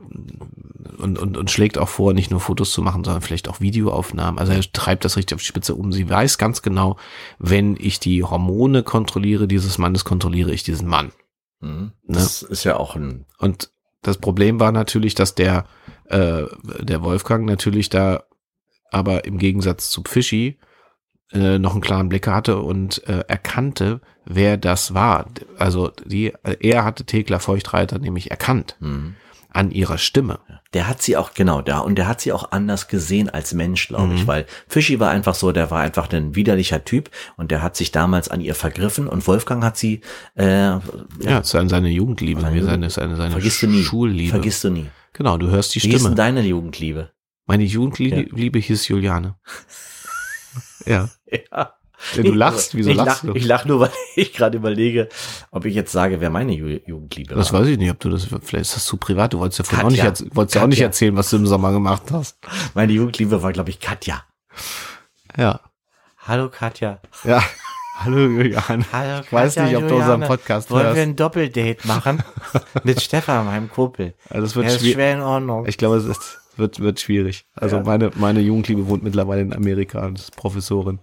[0.97, 4.39] und, und, und schlägt auch vor, nicht nur Fotos zu machen, sondern vielleicht auch Videoaufnahmen.
[4.39, 5.91] Also er treibt das richtig auf die Spitze um.
[5.91, 6.97] Sie weiß ganz genau,
[7.37, 11.11] wenn ich die Hormone kontrolliere dieses Mannes, kontrolliere ich diesen Mann.
[11.59, 11.91] Mhm.
[12.07, 13.69] Das ist ja auch ein, Und
[14.01, 15.65] das Problem war natürlich, dass der,
[16.05, 16.43] äh,
[16.79, 18.23] der Wolfgang natürlich da
[18.91, 20.57] aber im Gegensatz zu Fischi
[21.33, 25.27] äh, noch einen klaren Blick hatte und äh, erkannte, wer das war.
[25.57, 29.15] Also die, er hatte Thekla Feuchtreiter nämlich erkannt mhm.
[29.51, 30.39] an ihrer Stimme.
[30.73, 33.87] der hat sie auch, genau, da, und der hat sie auch anders gesehen als Mensch,
[33.87, 34.15] glaube Mhm.
[34.15, 37.75] ich, weil Fischi war einfach so, der war einfach ein widerlicher Typ und der hat
[37.77, 40.01] sich damals an ihr vergriffen und Wolfgang hat sie,
[40.35, 40.79] äh, Ja,
[41.43, 43.83] seine, seine Jugendliebe, Seine wie seine, seine, seine vergisst du nie.
[43.83, 44.31] Schulliebe.
[44.31, 44.87] Vergisst du nie.
[45.13, 46.15] Genau, du hörst die Wie ist denn Stimme.
[46.15, 47.11] deine Jugendliebe?
[47.47, 49.35] Meine Jugendliebe hieß Juliane.
[50.85, 51.09] Ja.
[51.51, 51.73] Ja.
[52.15, 53.35] Du lachst, wieso ich lachst lach, du?
[53.37, 55.09] Ich lach nur, weil ich gerade überlege,
[55.51, 57.61] ob ich jetzt sage, wer meine Ju Jugendliebe Das war.
[57.61, 59.33] weiß ich nicht, ob du das, vielleicht ist das zu privat.
[59.33, 60.27] Du wolltest ja vorhin auch nicht, Katja.
[60.33, 60.87] wolltest ja auch nicht Katja.
[60.87, 62.37] erzählen, was du im Sommer gemacht hast.
[62.75, 64.23] Meine Jugendliebe war, glaube ich, Katja.
[65.35, 65.59] Ja.
[66.19, 66.99] Hallo Katja.
[67.23, 67.43] Ja.
[67.99, 68.85] Hallo Julian.
[68.93, 71.01] Hallo Ich weiß nicht, ob du unseren Podcast Wollen wir hörst.
[71.01, 72.21] ein Doppeldate machen?
[72.83, 74.13] Mit Stefan, meinem Kumpel.
[74.29, 74.93] Also das wird Ja, ist schwierig.
[74.93, 75.65] schwer in Ordnung.
[75.65, 77.45] Ich glaube, es ist, wird, wird schwierig.
[77.55, 77.83] Also Ja.
[77.83, 80.99] meine, meine Jugendliebe wohnt mittlerweile in Amerika und ist Professorin.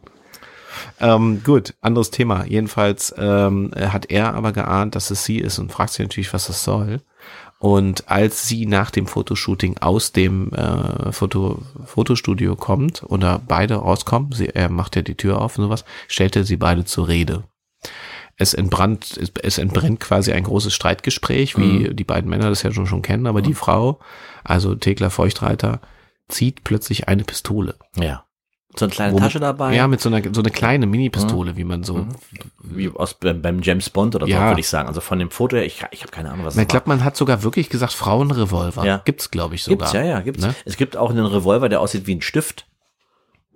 [1.00, 2.44] Ähm, gut, anderes Thema.
[2.46, 6.46] Jedenfalls ähm, hat er aber geahnt, dass es sie ist und fragt sich natürlich, was
[6.48, 7.00] das soll.
[7.60, 14.32] Und als sie nach dem Fotoshooting aus dem äh, Foto, Fotostudio kommt oder beide rauskommen,
[14.32, 17.44] sie, er macht ja die Tür auf und sowas, stellt er sie beide zur Rede.
[18.36, 21.96] Es entbrannt, es, es entbrennt quasi ein großes Streitgespräch, wie Mhm.
[21.96, 24.00] die beiden Männer das ja schon, schon kennen, aber die Frau,
[24.42, 25.80] also Thekla Feuchtreiter,
[26.28, 27.76] zieht plötzlich eine Pistole.
[27.96, 28.24] Ja.
[28.76, 29.72] So eine kleine Womit- Tasche dabei.
[29.76, 32.08] Ja, mit so einer, so eine kleine Mini-Pistole, wie man so,
[32.60, 34.48] wie aus, beim, beim James Bond oder so, Ja.
[34.48, 34.88] würde ich sagen.
[34.88, 37.16] Also von dem Foto her, ich, ich habe keine Ahnung, was ich glaube, man hat
[37.16, 38.84] sogar wirklich gesagt, Frauenrevolver.
[38.84, 39.00] Ja.
[39.04, 39.78] Gibt's, glaube ich, sogar.
[39.78, 40.42] Gibt's, ja, ja, gibt's.
[40.42, 40.56] Ne?
[40.64, 42.66] Es gibt auch einen Revolver, der aussieht wie ein Stift.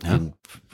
[0.04, 0.20] Ja,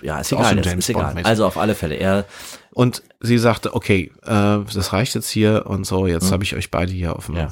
[0.05, 1.17] ja ist Auch egal, jetzt, ist egal.
[1.25, 2.25] Also auf alle Fälle, er,
[2.73, 6.71] Und sie sagte, okay, äh, das reicht jetzt hier und so, jetzt habe ich euch
[6.71, 7.37] beide hier auf dem.
[7.37, 7.49] Ja.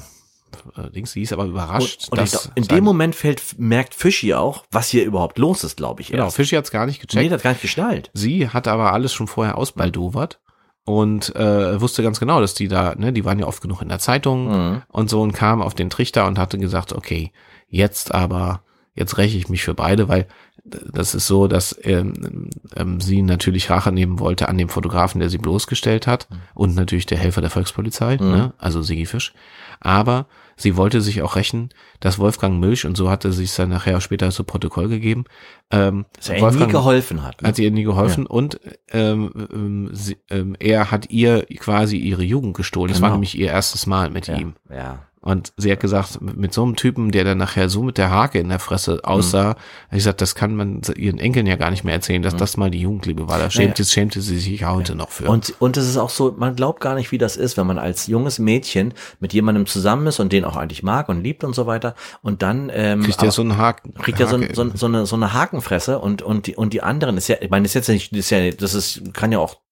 [0.77, 1.11] äh, Dings.
[1.11, 4.63] Sie ist aber überrascht, und, und dass glaub, in dem Moment fällt, merkt Fischi auch,
[4.71, 6.09] was hier überhaupt los ist, glaube ich.
[6.09, 6.35] Genau, erst.
[6.35, 7.23] Fischi hat's gar nicht gecheckt.
[7.25, 8.11] Nee, hat gar nicht geschnallt.
[8.13, 10.39] Sie hat aber alles schon vorher ausbaldowert
[10.85, 13.89] und äh, wusste ganz genau, dass die da, ne, die waren ja oft genug in
[13.89, 14.81] der Zeitung Mhm.
[14.89, 17.31] und so und kam auf den Trichter und hatte gesagt, okay,
[17.67, 18.61] jetzt aber,
[18.93, 20.27] jetzt räche ich mich für beide, weil
[20.65, 25.29] das ist so, dass ähm, ähm, sie natürlich Rache nehmen wollte an dem Fotografen, der
[25.29, 29.33] sie bloßgestellt hat und natürlich der Helfer der Volkspolizei, ne, also Sigi Fisch.
[29.81, 33.69] Aber sie wollte sich auch rächen, dass Wolfgang Milch, und so hatte sie es dann
[33.69, 35.25] nachher auch später zu Protokoll gegeben,
[35.71, 37.41] ähm, Dass er ihm nie geholfen hat.
[37.41, 37.49] Ne?
[37.49, 38.59] hat sie ihr nie geholfen und
[38.91, 42.89] ähm, ähm, sie, ähm, er hat ihr quasi ihre Jugend gestohlen.
[42.91, 43.15] Das war Genau.
[43.17, 44.53] nämlich ihr erstes Mal mit ja, ihm.
[44.69, 44.99] ja.
[45.23, 48.39] Und sie hat gesagt, mit so einem Typen, der dann nachher so mit der Hake
[48.39, 49.57] in der Fresse aussah, hat
[49.91, 52.69] sie gesagt, das kann man ihren Enkeln ja gar nicht mehr erzählen, dass das mal
[52.69, 53.39] die Jugendliebe war.
[53.39, 55.29] Da schämte, schämte sie sich heute noch für.
[55.29, 57.77] Und, und es ist auch so, man glaubt gar nicht, wie das ist, wenn man
[57.77, 61.55] als junges Mädchen mit jemandem zusammen ist und den auch eigentlich mag und liebt und
[61.55, 61.95] so weiter.
[62.21, 63.93] Und dann ähm, kriegt er so einen Haken.
[63.93, 67.17] kriegt er so, so, so eine so eine Hakenfresse und und die und die anderen
[67.17, 69.39] ist ja ich meine das ist jetzt nicht das ist ja das ist kann ja
[69.39, 69.62] auch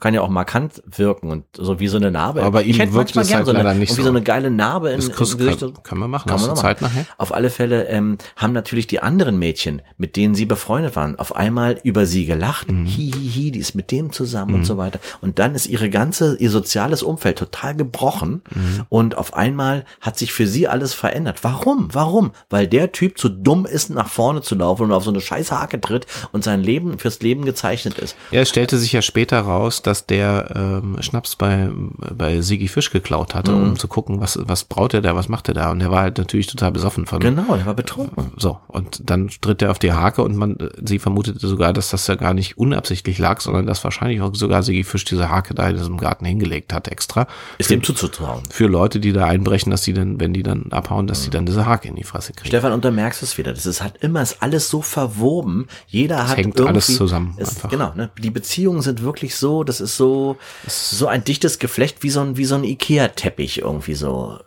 [0.00, 2.42] kann ja auch markant wirken und so wie so eine Narbe.
[2.42, 4.04] Aber ihm ich hätte wirkt es halt so eine, nicht und wie so.
[4.04, 5.60] so eine geile Narbe in, im Gesicht.
[5.60, 6.28] kann, kann man machen.
[6.28, 6.94] Kann man noch Zeit machen.
[6.96, 7.06] nachher?
[7.18, 11.36] Auf alle Fälle ähm, haben natürlich die anderen Mädchen, mit denen sie befreundet waren, auf
[11.36, 12.70] einmal über sie gelacht.
[12.70, 12.86] Mhm.
[12.86, 15.00] Hi, hi, hi, die ist mit dem zusammen und so weiter.
[15.20, 18.42] Und dann ist ihre ganze, ihr soziales Umfeld total gebrochen.
[18.54, 18.86] Mhm.
[18.88, 21.38] Und auf einmal hat sich für sie alles verändert.
[21.42, 21.88] Warum?
[21.92, 22.32] Warum?
[22.48, 25.52] Weil der Typ zu dumm ist, nach vorne zu laufen und auf so eine scheiß
[25.52, 28.16] Hake tritt und sein Leben fürs Leben gezeichnet ist.
[28.30, 31.68] Ja, es stellte sich ja später raus, dass der ähm, Schnaps bei,
[32.16, 33.62] bei Sigi Fisch geklaut hatte, Mhm.
[33.62, 35.70] um zu gucken, was, was braut er da, was macht er da.
[35.70, 37.20] Und er war halt natürlich total besoffen von.
[37.20, 38.32] Genau, der war betrunken.
[38.36, 42.06] So, und dann tritt er auf die Hake und man, sie vermutete sogar, dass das
[42.06, 45.68] ja gar nicht unabsichtlich lag, sondern dass wahrscheinlich auch sogar Sigi Fisch diese Hake da
[45.68, 47.26] in diesem Garten hingelegt hat extra.
[47.58, 48.42] Ist dem zuzutrauen.
[48.50, 51.46] Für Leute, die da einbrechen, dass die dann, wenn die dann abhauen, dass die dann
[51.46, 52.48] diese Hake in die Fresse kriegen.
[52.48, 53.52] Stefan, und da merkst du es wieder.
[53.52, 55.66] Das ist halt immer, ist alles so verwoben.
[55.88, 57.70] Jeder hat hängt irgendwie, alles zusammen Es, einfach.
[57.70, 58.10] genau, ne?
[58.18, 62.36] Die Beziehungen sind wirklich so, das ist so, so ein dichtes Geflecht wie so ein,
[62.36, 64.38] wie so ein Ikea-Teppich irgendwie so.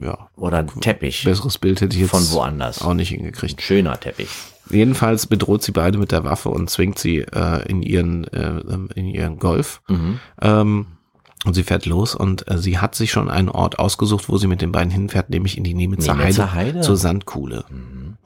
[0.00, 0.28] Ja.
[0.36, 1.24] Oder ein Teppich.
[1.24, 2.82] Besseres Bild hätte ich jetzt Von woanders.
[2.82, 3.60] auch nicht hingekriegt.
[3.62, 4.28] Schöner Teppich.
[4.70, 8.60] Jedenfalls bedroht sie beide mit der Waffe und zwingt sie äh, in ihren äh,
[8.94, 9.82] in ihren Golf.
[9.88, 10.20] Mhm.
[10.40, 10.86] Ähm,
[11.44, 14.46] und sie fährt los und äh, sie hat sich schon einen Ort ausgesucht, wo sie
[14.46, 16.80] mit den beiden hinfährt, nämlich in die Nemitzer Nemitzer Heide, Heide?
[16.80, 17.64] zur Sandkuhle.
[17.68, 18.16] Mhm.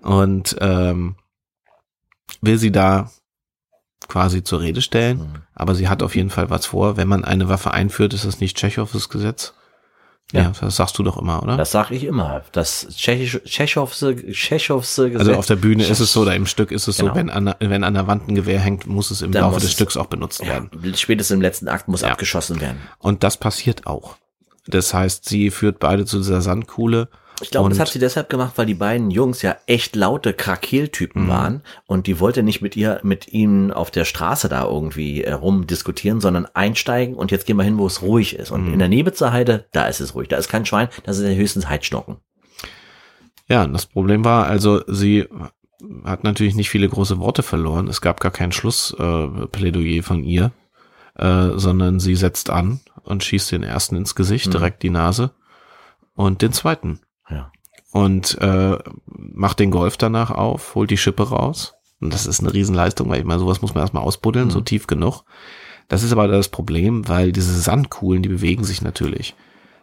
[0.00, 1.16] Und ähm,
[2.40, 3.10] will sie da
[4.14, 5.42] quasi zur Rede stellen, Mhm.
[5.56, 6.96] aber sie hat auf jeden Fall was vor.
[6.96, 9.54] Wenn man eine Waffe einführt, ist das nicht Tschechows Gesetz.
[10.32, 10.42] Ja.
[10.42, 10.52] Ja.
[10.60, 11.56] das sagst du doch immer, oder?
[11.56, 12.42] Das sag ich immer.
[12.52, 15.26] Das Tschechische, Tschechowse, Tschechowse Gesetz.
[15.28, 17.10] Also auf der Bühne ist es so, oder im Stück ist es Genau.
[17.10, 19.42] so, wenn an, der- wenn an der Wand ein Gewehr hängt, muss es im Dann
[19.42, 20.70] Laufe des es- Stücks auch benutzt ja, werden.
[20.94, 22.08] spätestens im letzten Akt muss Ja.
[22.12, 22.78] abgeschossen werden.
[22.98, 24.16] Und das passiert auch.
[24.68, 27.08] Das heißt, sie führt beide zu dieser Sandkuhle.
[27.42, 31.24] Ich glaube, das hat sie deshalb gemacht, weil die beiden Jungs ja echt laute Krakeltypen
[31.24, 31.28] Mhm.
[31.28, 35.32] waren und die wollte nicht mit ihr, mit ihnen auf der Straße da irgendwie äh,
[35.32, 38.50] rumdiskutieren, sondern einsteigen und jetzt gehen wir hin, wo es ruhig ist.
[38.52, 38.72] Und Mhm.
[38.74, 40.28] in der Nebitzer Heide, da ist es ruhig.
[40.28, 42.16] Da ist kein Schwein, da sind ja höchstens Heidschnocken.
[43.48, 45.26] Ja, und das Problem war, also sie
[46.04, 47.88] hat natürlich nicht viele große Worte verloren.
[47.88, 50.52] Es gab gar kein Schlussplädoyer äh, von ihr,
[51.18, 54.50] äh, sondern sie setzt an und schießt den ersten ins Gesicht, Mhm.
[54.52, 55.32] direkt die Nase
[56.14, 57.00] und den zweiten.
[57.30, 57.50] Ja.
[57.92, 61.74] und äh, macht den Golf danach auf, holt die Schippe raus.
[62.00, 64.50] Und das ist eine Riesenleistung, weil ich meine, sowas muss man erstmal ausbuddeln, Mhm.
[64.50, 65.22] so tief genug.
[65.88, 69.34] Das ist aber das Problem, weil diese Sandkuhlen, die bewegen sich natürlich.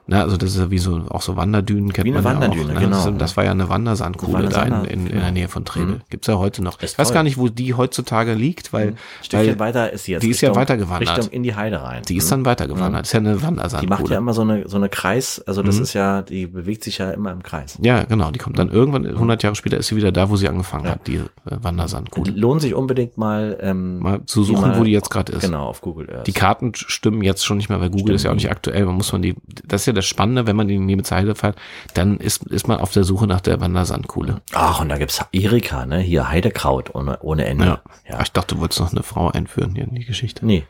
[0.08, 2.72] Na, also das ist ja wie so, auch so Wanderdünen kennt Wie eine man Wanderdüne,
[2.74, 2.82] ja auch.
[2.82, 2.86] Ne?
[2.88, 3.06] genau.
[3.12, 5.22] Das, das war ja eine Wandersandkuhle da in, in, in genau.
[5.22, 5.95] der Nähe von Trebel.
[5.95, 6.02] Mhm.
[6.10, 6.82] Gibt's ja heute noch.
[6.82, 7.14] Ist Ich weiß toll.
[7.16, 10.24] gar nicht, wo die heutzutage liegt, weil, Ein Stückchen weil weiter ist sie jetzt.
[10.24, 11.18] die ist ja weitergewandert.
[11.18, 12.02] Richtung in die Heide rein.
[12.08, 12.30] die ist Mhm.
[12.32, 13.02] dann weitergewandert.
[13.02, 14.16] Das ist ja eine Die macht ja Wandersandkuhle.
[14.16, 15.84] immer so eine, so eine Kreis, also das Mhm.
[15.84, 17.78] ist ja, die bewegt sich ja immer im Kreis.
[17.82, 18.32] Ja, genau.
[18.32, 20.91] Die kommt dann irgendwann, 100 Jahre später ist sie wieder da, wo sie angefangen Ja.
[20.91, 21.22] hat, die äh,
[21.62, 22.32] Wandersandkuhle.
[22.32, 25.41] Lohnt sich unbedingt mal, ähm, Mal zu suchen, mal- wo die jetzt gerade ist.
[25.41, 26.28] Genau, auf Google Earth.
[26.28, 28.52] Die Karten stimmen jetzt schon nicht mehr, weil Google ist ja auch nicht nicht.
[28.52, 28.86] aktuell.
[28.86, 29.36] Man muss man die,
[29.68, 31.55] das ist ja das Spannende, wenn man in die Nebelzeile fährt,
[31.93, 34.41] dann ist, ist man auf der Suche nach der Wandersandkuhle.
[34.53, 35.99] Ach, und da gibt's Erika, ne?
[35.99, 37.65] Hier Heidekraut ohne, ohne Ende.
[37.65, 37.81] Ja.
[38.09, 38.21] ja.
[38.21, 40.45] Ich dachte, du wolltest noch eine Frau einführen hier in die Geschichte.
[40.45, 40.63] Nee.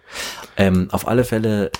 [0.57, 1.71] Ähm, auf alle Fälle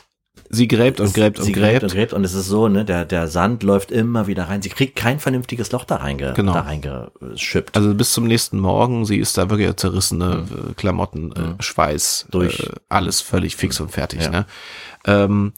[0.53, 1.79] Sie gräbt und gräbt und sie gräbt.
[1.79, 4.61] gräbt und gräbt und es ist so, ne, der, der Sand läuft immer wieder rein.
[4.61, 6.53] Sie kriegt kein vernünftiges Loch da Genau.
[6.53, 7.75] da reingeschippt.
[7.75, 12.31] Also bis zum nächsten Morgen, sie ist da wirklich zerrissene äh, Klamotten, äh, Schweiß, Mhm.
[12.31, 12.59] Durch.
[12.59, 14.23] äh, alles völlig fix und fertig.
[14.23, 14.29] Ja.
[14.29, 14.45] Ne?
[15.05, 15.53] Ähm,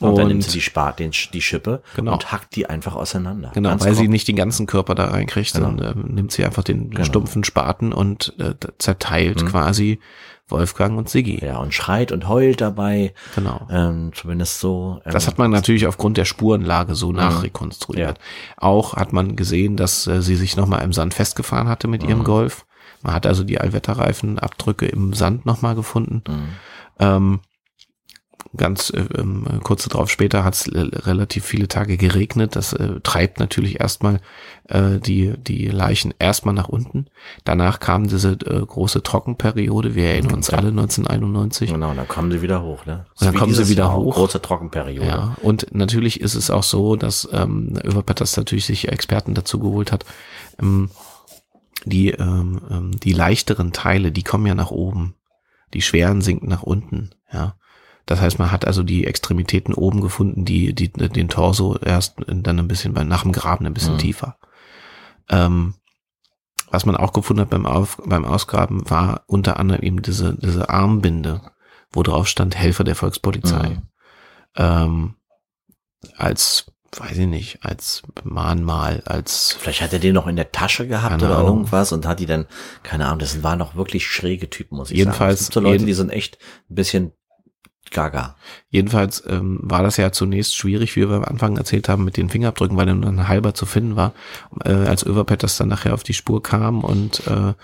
[0.00, 2.12] und, dann und- nimmt sie die Spat, den, die Schippe Genau.
[2.14, 3.50] und hackt die einfach auseinander.
[3.54, 5.70] Genau, weil sie nicht den ganzen Körper da reinkriegt, Genau.
[5.72, 10.00] dann ähm, nimmt sie einfach den stumpfen Spaten und äh, zerteilt quasi
[10.48, 11.38] Wolfgang und Siggi.
[11.40, 11.46] Mhm.
[11.46, 13.14] Ja, und schreit und heult dabei.
[13.34, 13.66] Genau.
[13.70, 15.00] Ähm, zumindest so.
[15.06, 18.18] Ähm, Das hat man natürlich aufgrund der Spurenlage so nachrekonstruiert.
[18.56, 22.24] Auch hat man gesehen, dass äh, sie sich nochmal im Sand festgefahren hatte mit ihrem
[22.24, 22.66] Golf.
[23.02, 26.22] Man hat also die Allwetterreifenabdrücke im Sand nochmal gefunden.
[26.98, 27.40] Ähm,
[28.56, 32.56] ganz äh, ähm, kurze drauf später hat es relativ viele Tage geregnet.
[32.56, 34.20] Das äh, treibt natürlich erstmal
[34.68, 37.06] äh, die, die Leichen erstmal nach unten.
[37.44, 39.94] Danach kam diese äh, große Trockenperiode.
[39.94, 41.70] Wir erinnern uns alle 1991.
[41.70, 43.06] Genau, dann kommen sie wieder hoch, ne?
[43.18, 44.14] Und dann kommen sie wieder hoch.
[44.14, 45.06] Große Trockenperiode.
[45.06, 49.92] Ja, und natürlich ist es auch so, dass ähm, Överpetters natürlich sich Experten dazu geholt
[49.92, 50.04] hat.
[50.60, 50.90] Ähm,
[51.84, 55.14] die, ähm, ähm, die leichteren Teile, die kommen ja nach oben.
[55.74, 57.54] Die schweren sinken nach unten, ja.
[58.06, 62.58] Das heißt, man hat also die Extremitäten oben gefunden, die, die den Torso erst dann
[62.58, 63.98] ein bisschen bei, nach dem Graben ein bisschen Mhm.
[63.98, 64.36] tiefer.
[65.28, 65.74] Ähm,
[66.70, 70.68] was man auch gefunden hat beim, Auf, beim Ausgraben, war unter anderem eben diese, diese
[70.70, 71.42] Armbinde,
[71.92, 73.82] wo drauf stand Helfer der Volkspolizei Mhm.
[74.56, 75.14] ähm,
[76.16, 80.86] als, weiß ich nicht, als Mahnmal, als Vielleicht hat er den noch in der Tasche
[80.88, 81.58] gehabt oder Ahnung.
[81.58, 82.46] irgendwas und hat die dann,
[82.82, 85.32] keine Ahnung, das waren noch wirklich schräge Typen, muss ich Jedenfalls- sagen.
[85.34, 86.38] Es gibt so Leute, die sind echt
[86.70, 87.12] ein bisschen
[87.90, 88.36] gaga.
[88.70, 92.30] jedenfalls ähm, war das ja zunächst schwierig, wie wir am Anfang erzählt haben, mit den
[92.30, 94.12] Fingerabdrücken, weil dann ein halber zu finden war.
[94.64, 97.54] Äh, als Överpetters dann nachher auf die Spur kam und äh,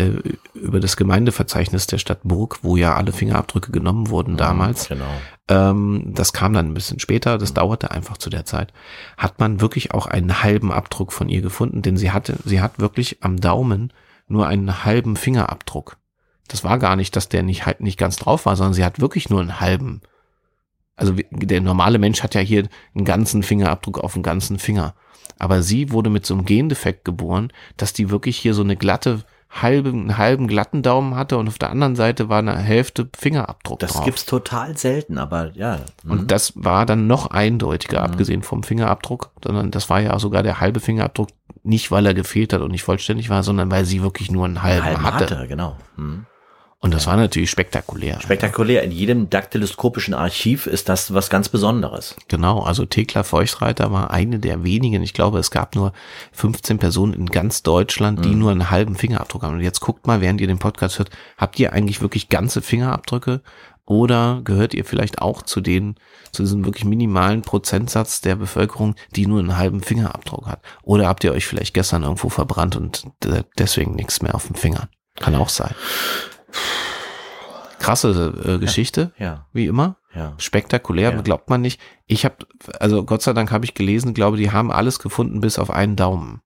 [0.00, 0.12] äh,
[0.54, 5.04] über das Gemeindeverzeichnis der Stadt Burg, wo ja alle Fingerabdrücke genommen wurden damals, Genau.
[5.48, 8.72] Ähm, das kam dann ein bisschen später, das dauerte einfach zu der Zeit.
[9.16, 12.78] Hat man wirklich auch einen halben Abdruck von ihr gefunden, denn sie hatte, sie hat
[12.78, 13.92] wirklich am Daumen
[14.28, 15.98] nur einen halben Fingerabdruck.
[16.48, 19.00] Das war gar nicht, dass der nicht halt nicht ganz drauf war, sondern sie hat
[19.00, 20.00] wirklich nur einen halben.
[20.96, 24.94] Also der normale Mensch hat ja hier einen ganzen Fingerabdruck auf dem ganzen Finger.
[25.38, 29.24] Aber sie wurde mit so einem Gendefekt geboren, dass die wirklich hier so eine glatte,
[29.50, 33.78] halbe, einen halben glatten Daumen hatte und auf der anderen Seite war eine Hälfte Fingerabdruck
[33.78, 34.04] Das drauf.
[34.04, 35.80] gibt's total selten, aber ja.
[36.04, 36.10] mhm.
[36.10, 40.42] Und das war dann noch eindeutiger, abgesehen vom Fingerabdruck, sondern das war ja auch sogar
[40.42, 41.28] der halbe Fingerabdruck,
[41.62, 44.62] nicht weil er gefehlt hat und nicht vollständig war, sondern weil sie wirklich nur einen
[44.62, 45.36] halben, halben hatte.
[45.36, 45.76] hatte, genau.
[45.96, 46.26] Mhm.
[46.78, 48.20] Und das war natürlich spektakulär.
[48.20, 48.82] Spektakulär.
[48.82, 52.14] In jedem daktyloskopischen Archiv ist das was ganz Besonderes.
[52.28, 55.92] Genau, also Thekla Feuchtreiter war eine der wenigen, ich glaube, es gab nur
[56.32, 59.54] 15 Personen in ganz Deutschland, die nur einen halben Fingerabdruck haben.
[59.54, 63.40] Und jetzt guckt mal, während ihr den Podcast hört, habt ihr eigentlich wirklich ganze Fingerabdrücke
[63.86, 65.94] oder gehört ihr vielleicht auch zu den,
[66.32, 70.60] zu diesem wirklich minimalen Prozentsatz der Bevölkerung, die nur einen halben Fingerabdruck hat?
[70.82, 74.56] Oder habt ihr euch vielleicht gestern irgendwo verbrannt und de- deswegen nichts mehr auf dem
[74.56, 74.88] Finger?
[75.18, 75.74] Kann auch sein.
[77.78, 80.32] Krasse äh, Geschichte, Ja, wie immer ja.
[80.38, 81.20] spektakulär, Ja.
[81.20, 81.80] glaubt man nicht.
[82.06, 82.36] Ich habe,
[82.80, 85.94] also Gott sei Dank habe ich gelesen, glaube, die haben alles gefunden bis auf einen
[85.94, 86.40] Daumen.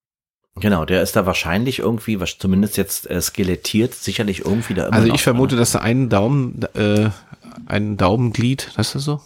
[0.56, 4.96] Genau, der ist da wahrscheinlich irgendwie, was zumindest jetzt äh, skelettiert, sicherlich irgendwie da immer
[4.96, 7.10] also noch ich vermute, dass da einen Daumen, äh,
[7.66, 9.20] ein Daumenglied, das ist so,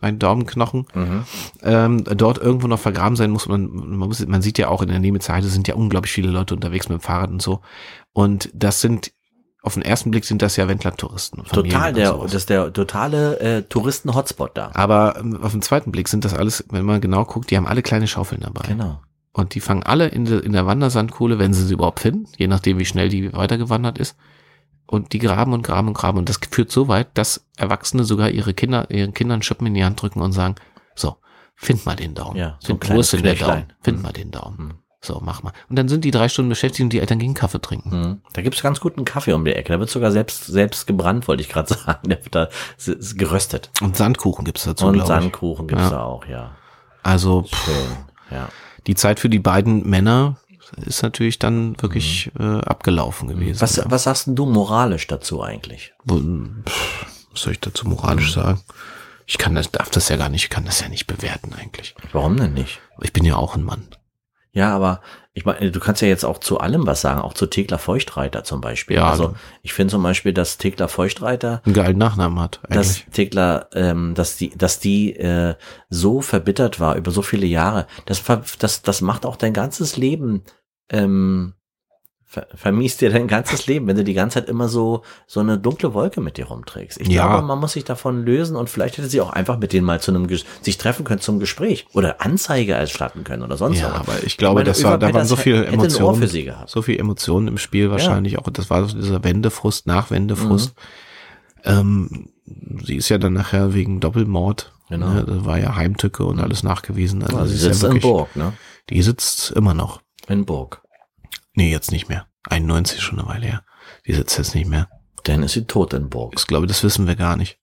[0.00, 1.24] ein Daumenknochen, Mhm.
[1.64, 3.48] ähm, dort irgendwo noch vergraben sein muss.
[3.48, 6.54] Man, man, muss, man sieht ja auch in der Nebelzeile sind ja unglaublich viele Leute
[6.54, 7.60] unterwegs mit dem Fahrrad und so.
[8.12, 9.10] Und das sind,
[9.62, 13.62] auf den ersten Blick sind das ja Familien Total, der, das ist der totale äh,
[13.62, 14.72] Touristen-Hotspot da.
[14.74, 17.68] Aber ähm, auf den zweiten Blick sind das alles, wenn man genau guckt, die haben
[17.68, 18.66] alle kleine Schaufeln dabei.
[18.66, 19.00] Genau.
[19.32, 22.48] Und die fangen alle in, der in der Wandersandkuhle, wenn sie sie überhaupt finden, je
[22.48, 24.16] nachdem, wie schnell die weitergewandert ist.
[24.86, 26.18] Und die graben und graben und graben.
[26.18, 29.84] Und das führt so weit, dass Erwachsene sogar ihre Kinder, ihren Kindern Schippen in die
[29.84, 30.56] Hand drücken und sagen,
[30.94, 31.16] so,
[31.54, 32.36] find mal den Daumen.
[32.36, 33.72] Ja, so ein find, wo ist denn der Daumen?
[33.80, 34.02] Find Mhm.
[34.02, 34.58] mal den Daumen.
[34.58, 34.74] Mhm.
[35.04, 35.52] So, mach mal.
[35.68, 37.90] Und dann sind die drei Stunden beschäftigt und die Eltern gehen Kaffee trinken.
[38.00, 38.20] Mhm.
[38.34, 39.72] Da gibt's ganz guten Kaffee um die Ecke.
[39.72, 42.08] Da wird sogar selbst, selbst gebrannt, wollte ich gerade sagen.
[42.08, 42.48] Der wird da
[43.16, 43.70] geröstet.
[43.80, 45.04] Und Sandkuchen gibt's dazu, Und.
[45.04, 45.90] Sandkuchen gibt's Ja.
[45.90, 46.52] da auch, ja.
[47.02, 47.96] Also pff, Schön.
[48.30, 48.48] Ja.
[48.86, 50.36] die Zeit für die beiden Männer
[50.76, 53.56] ist natürlich dann wirklich äh, abgelaufen gewesen.
[53.58, 53.60] Mhm.
[53.60, 53.84] Was, ja.
[53.88, 55.92] was sagst denn du moralisch dazu eigentlich?
[56.08, 58.60] Pff, Was soll ich dazu moralisch sagen?
[59.26, 61.94] Ich kann das, darf das ja gar nicht, ich kann das ja nicht bewerten eigentlich.
[62.12, 62.80] Warum denn nicht?
[63.00, 63.88] Ich bin ja auch ein Mann.
[64.54, 65.00] Ja, aber
[65.32, 68.44] ich meine, du kannst ja jetzt auch zu allem was sagen, auch zu Thekla Feuchtreiter
[68.44, 68.96] zum Beispiel.
[68.96, 69.34] Ja, also ne.
[69.62, 73.06] ich finde zum Beispiel, dass Thekla Feuchtreiter Einen geilen Nachnamen hat, dass eigentlich.
[73.12, 75.54] Thekla, ähm, dass die, dass die äh,
[75.88, 78.22] so verbittert war über so viele Jahre, das,
[78.58, 80.42] das, das macht auch dein ganzes Leben,
[80.90, 81.54] ähm,
[82.32, 85.58] ver vermiest dir dein ganzes Leben, wenn du die ganze Zeit immer so so eine
[85.58, 86.98] dunkle Wolke mit dir rumträgst.
[86.98, 87.26] Ich Ja.
[87.28, 90.00] glaube, man muss sich davon lösen und vielleicht hätte sie auch einfach mit denen mal
[90.00, 93.90] zu einem Ges- sich treffen können zum Gespräch oder Anzeige erstatten können oder sonst Ja,
[93.92, 94.08] was.
[94.08, 96.70] aber ich glaube, meine, das war, da waren so viele Emotionen, sie gehabt.
[96.70, 98.48] so viel Emotionen im Spiel wahrscheinlich auch.
[98.50, 100.72] Das war so dieser Wendefrust, Nachwendefrust.
[101.64, 102.28] Ähm,
[102.84, 105.08] sie ist ja dann nachher wegen Doppelmord, Genau.
[105.10, 107.22] ne, da war ja Heimtücke und alles nachgewiesen.
[107.22, 108.52] Also, Also sie sitzt ja in wirklich, Burg, ne?
[108.90, 110.00] die sitzt immer noch.
[110.28, 110.80] In Burg.
[111.54, 112.26] Nee, jetzt nicht mehr.
[112.48, 113.62] 91 ist schon eine Weile her.
[114.06, 114.88] Die sitzt jetzt nicht mehr.
[115.24, 116.34] Dann ist sie tot in Burg.
[116.36, 117.58] Ich glaube, das wissen wir gar nicht.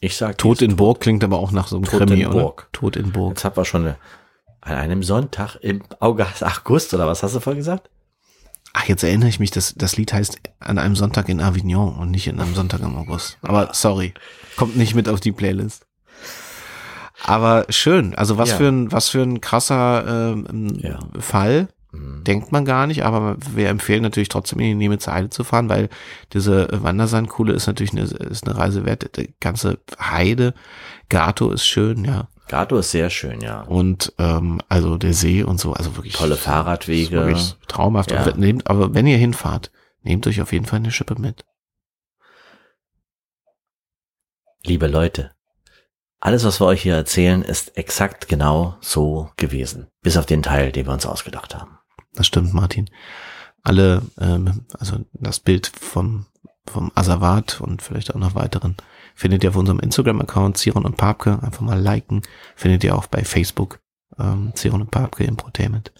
[0.00, 2.28] Ich sag, Tod ist in Burg klingt aber auch nach so einem Tod Krimi, in
[2.28, 2.40] oder?
[2.40, 2.68] Burg.
[2.72, 3.30] Tod in Burg.
[3.30, 3.96] Jetzt haben wir schon eine,
[4.60, 7.90] an einem Sonntag im August, August oder was hast du vorhin gesagt?
[8.74, 12.10] Ach, jetzt erinnere ich mich, das, das Lied heißt an einem Sonntag in Avignon und
[12.12, 13.38] nicht in einem Sonntag im August.
[13.42, 14.14] Aber sorry,
[14.56, 15.86] kommt nicht mit auf die Playlist.
[17.24, 18.56] Aber schön, also was Ja.
[18.58, 21.00] für ein, was für ein krasser ähm, Ja.
[21.18, 22.24] Fall, Mhm.
[22.24, 25.68] denkt man gar nicht, aber wir empfehlen natürlich trotzdem in die Nemitzer Heide zu fahren,
[25.68, 25.88] weil
[26.32, 29.16] diese Wandersandkuhle ist natürlich eine, ist eine Reise wert.
[29.16, 30.54] Die ganze Heide,
[31.08, 32.28] Gato ist schön, ja.
[32.48, 33.62] Gato ist sehr schön, ja.
[33.62, 37.12] Und ähm, also der See und so, also wirklich Tolle Fahrradwege.
[37.12, 38.10] wirklich traumhaft.
[38.10, 38.34] Ja.
[38.36, 39.70] Nehmt, aber wenn ihr hinfahrt,
[40.02, 41.44] nehmt euch auf jeden Fall eine Schippe mit.
[44.64, 45.32] Liebe Leute,
[46.20, 49.88] alles, was wir euch hier erzählen, ist exakt genau so gewesen.
[50.02, 51.77] Bis auf den Teil, den wir uns ausgedacht haben.
[52.18, 52.90] Das stimmt, Martin.
[53.62, 56.26] Alle, ähm, also das Bild vom,
[56.66, 58.76] vom Asservat und vielleicht auch noch weiteren
[59.14, 61.38] findet ihr auf unserem Instagram-Account Ziron und Papke.
[61.42, 62.22] Einfach mal liken.
[62.56, 63.78] Findet ihr auch bei Facebook
[64.18, 65.92] ähm, Ziron und Papke Infotainment.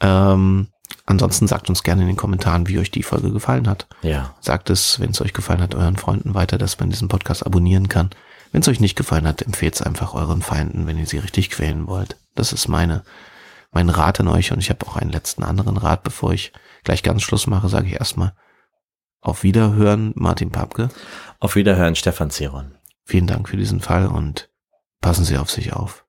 [0.00, 0.68] Ähm,
[1.04, 3.86] ansonsten sagt uns gerne in den Kommentaren, wie euch die Folge gefallen hat.
[4.00, 4.34] Ja.
[4.40, 7.88] Sagt es, wenn es euch gefallen hat, euren Freunden weiter, dass man diesen Podcast abonnieren
[7.88, 8.08] kann.
[8.50, 11.50] Wenn es euch nicht gefallen hat, empfehlt es einfach euren Feinden, wenn ihr sie richtig
[11.50, 12.16] quälen wollt.
[12.34, 13.04] Das ist meine,
[13.74, 16.52] mein Rat an euch und ich habe auch einen letzten anderen Rat, bevor ich
[16.84, 18.34] gleich ganz Schluss mache, sage ich erstmal
[19.20, 20.90] auf Wiederhören, Martin Papke.
[21.40, 22.76] Auf Wiederhören, Stefan Zeron.
[23.04, 24.50] Vielen Dank für diesen Fall und
[25.00, 26.03] passen Sie auf sich auf.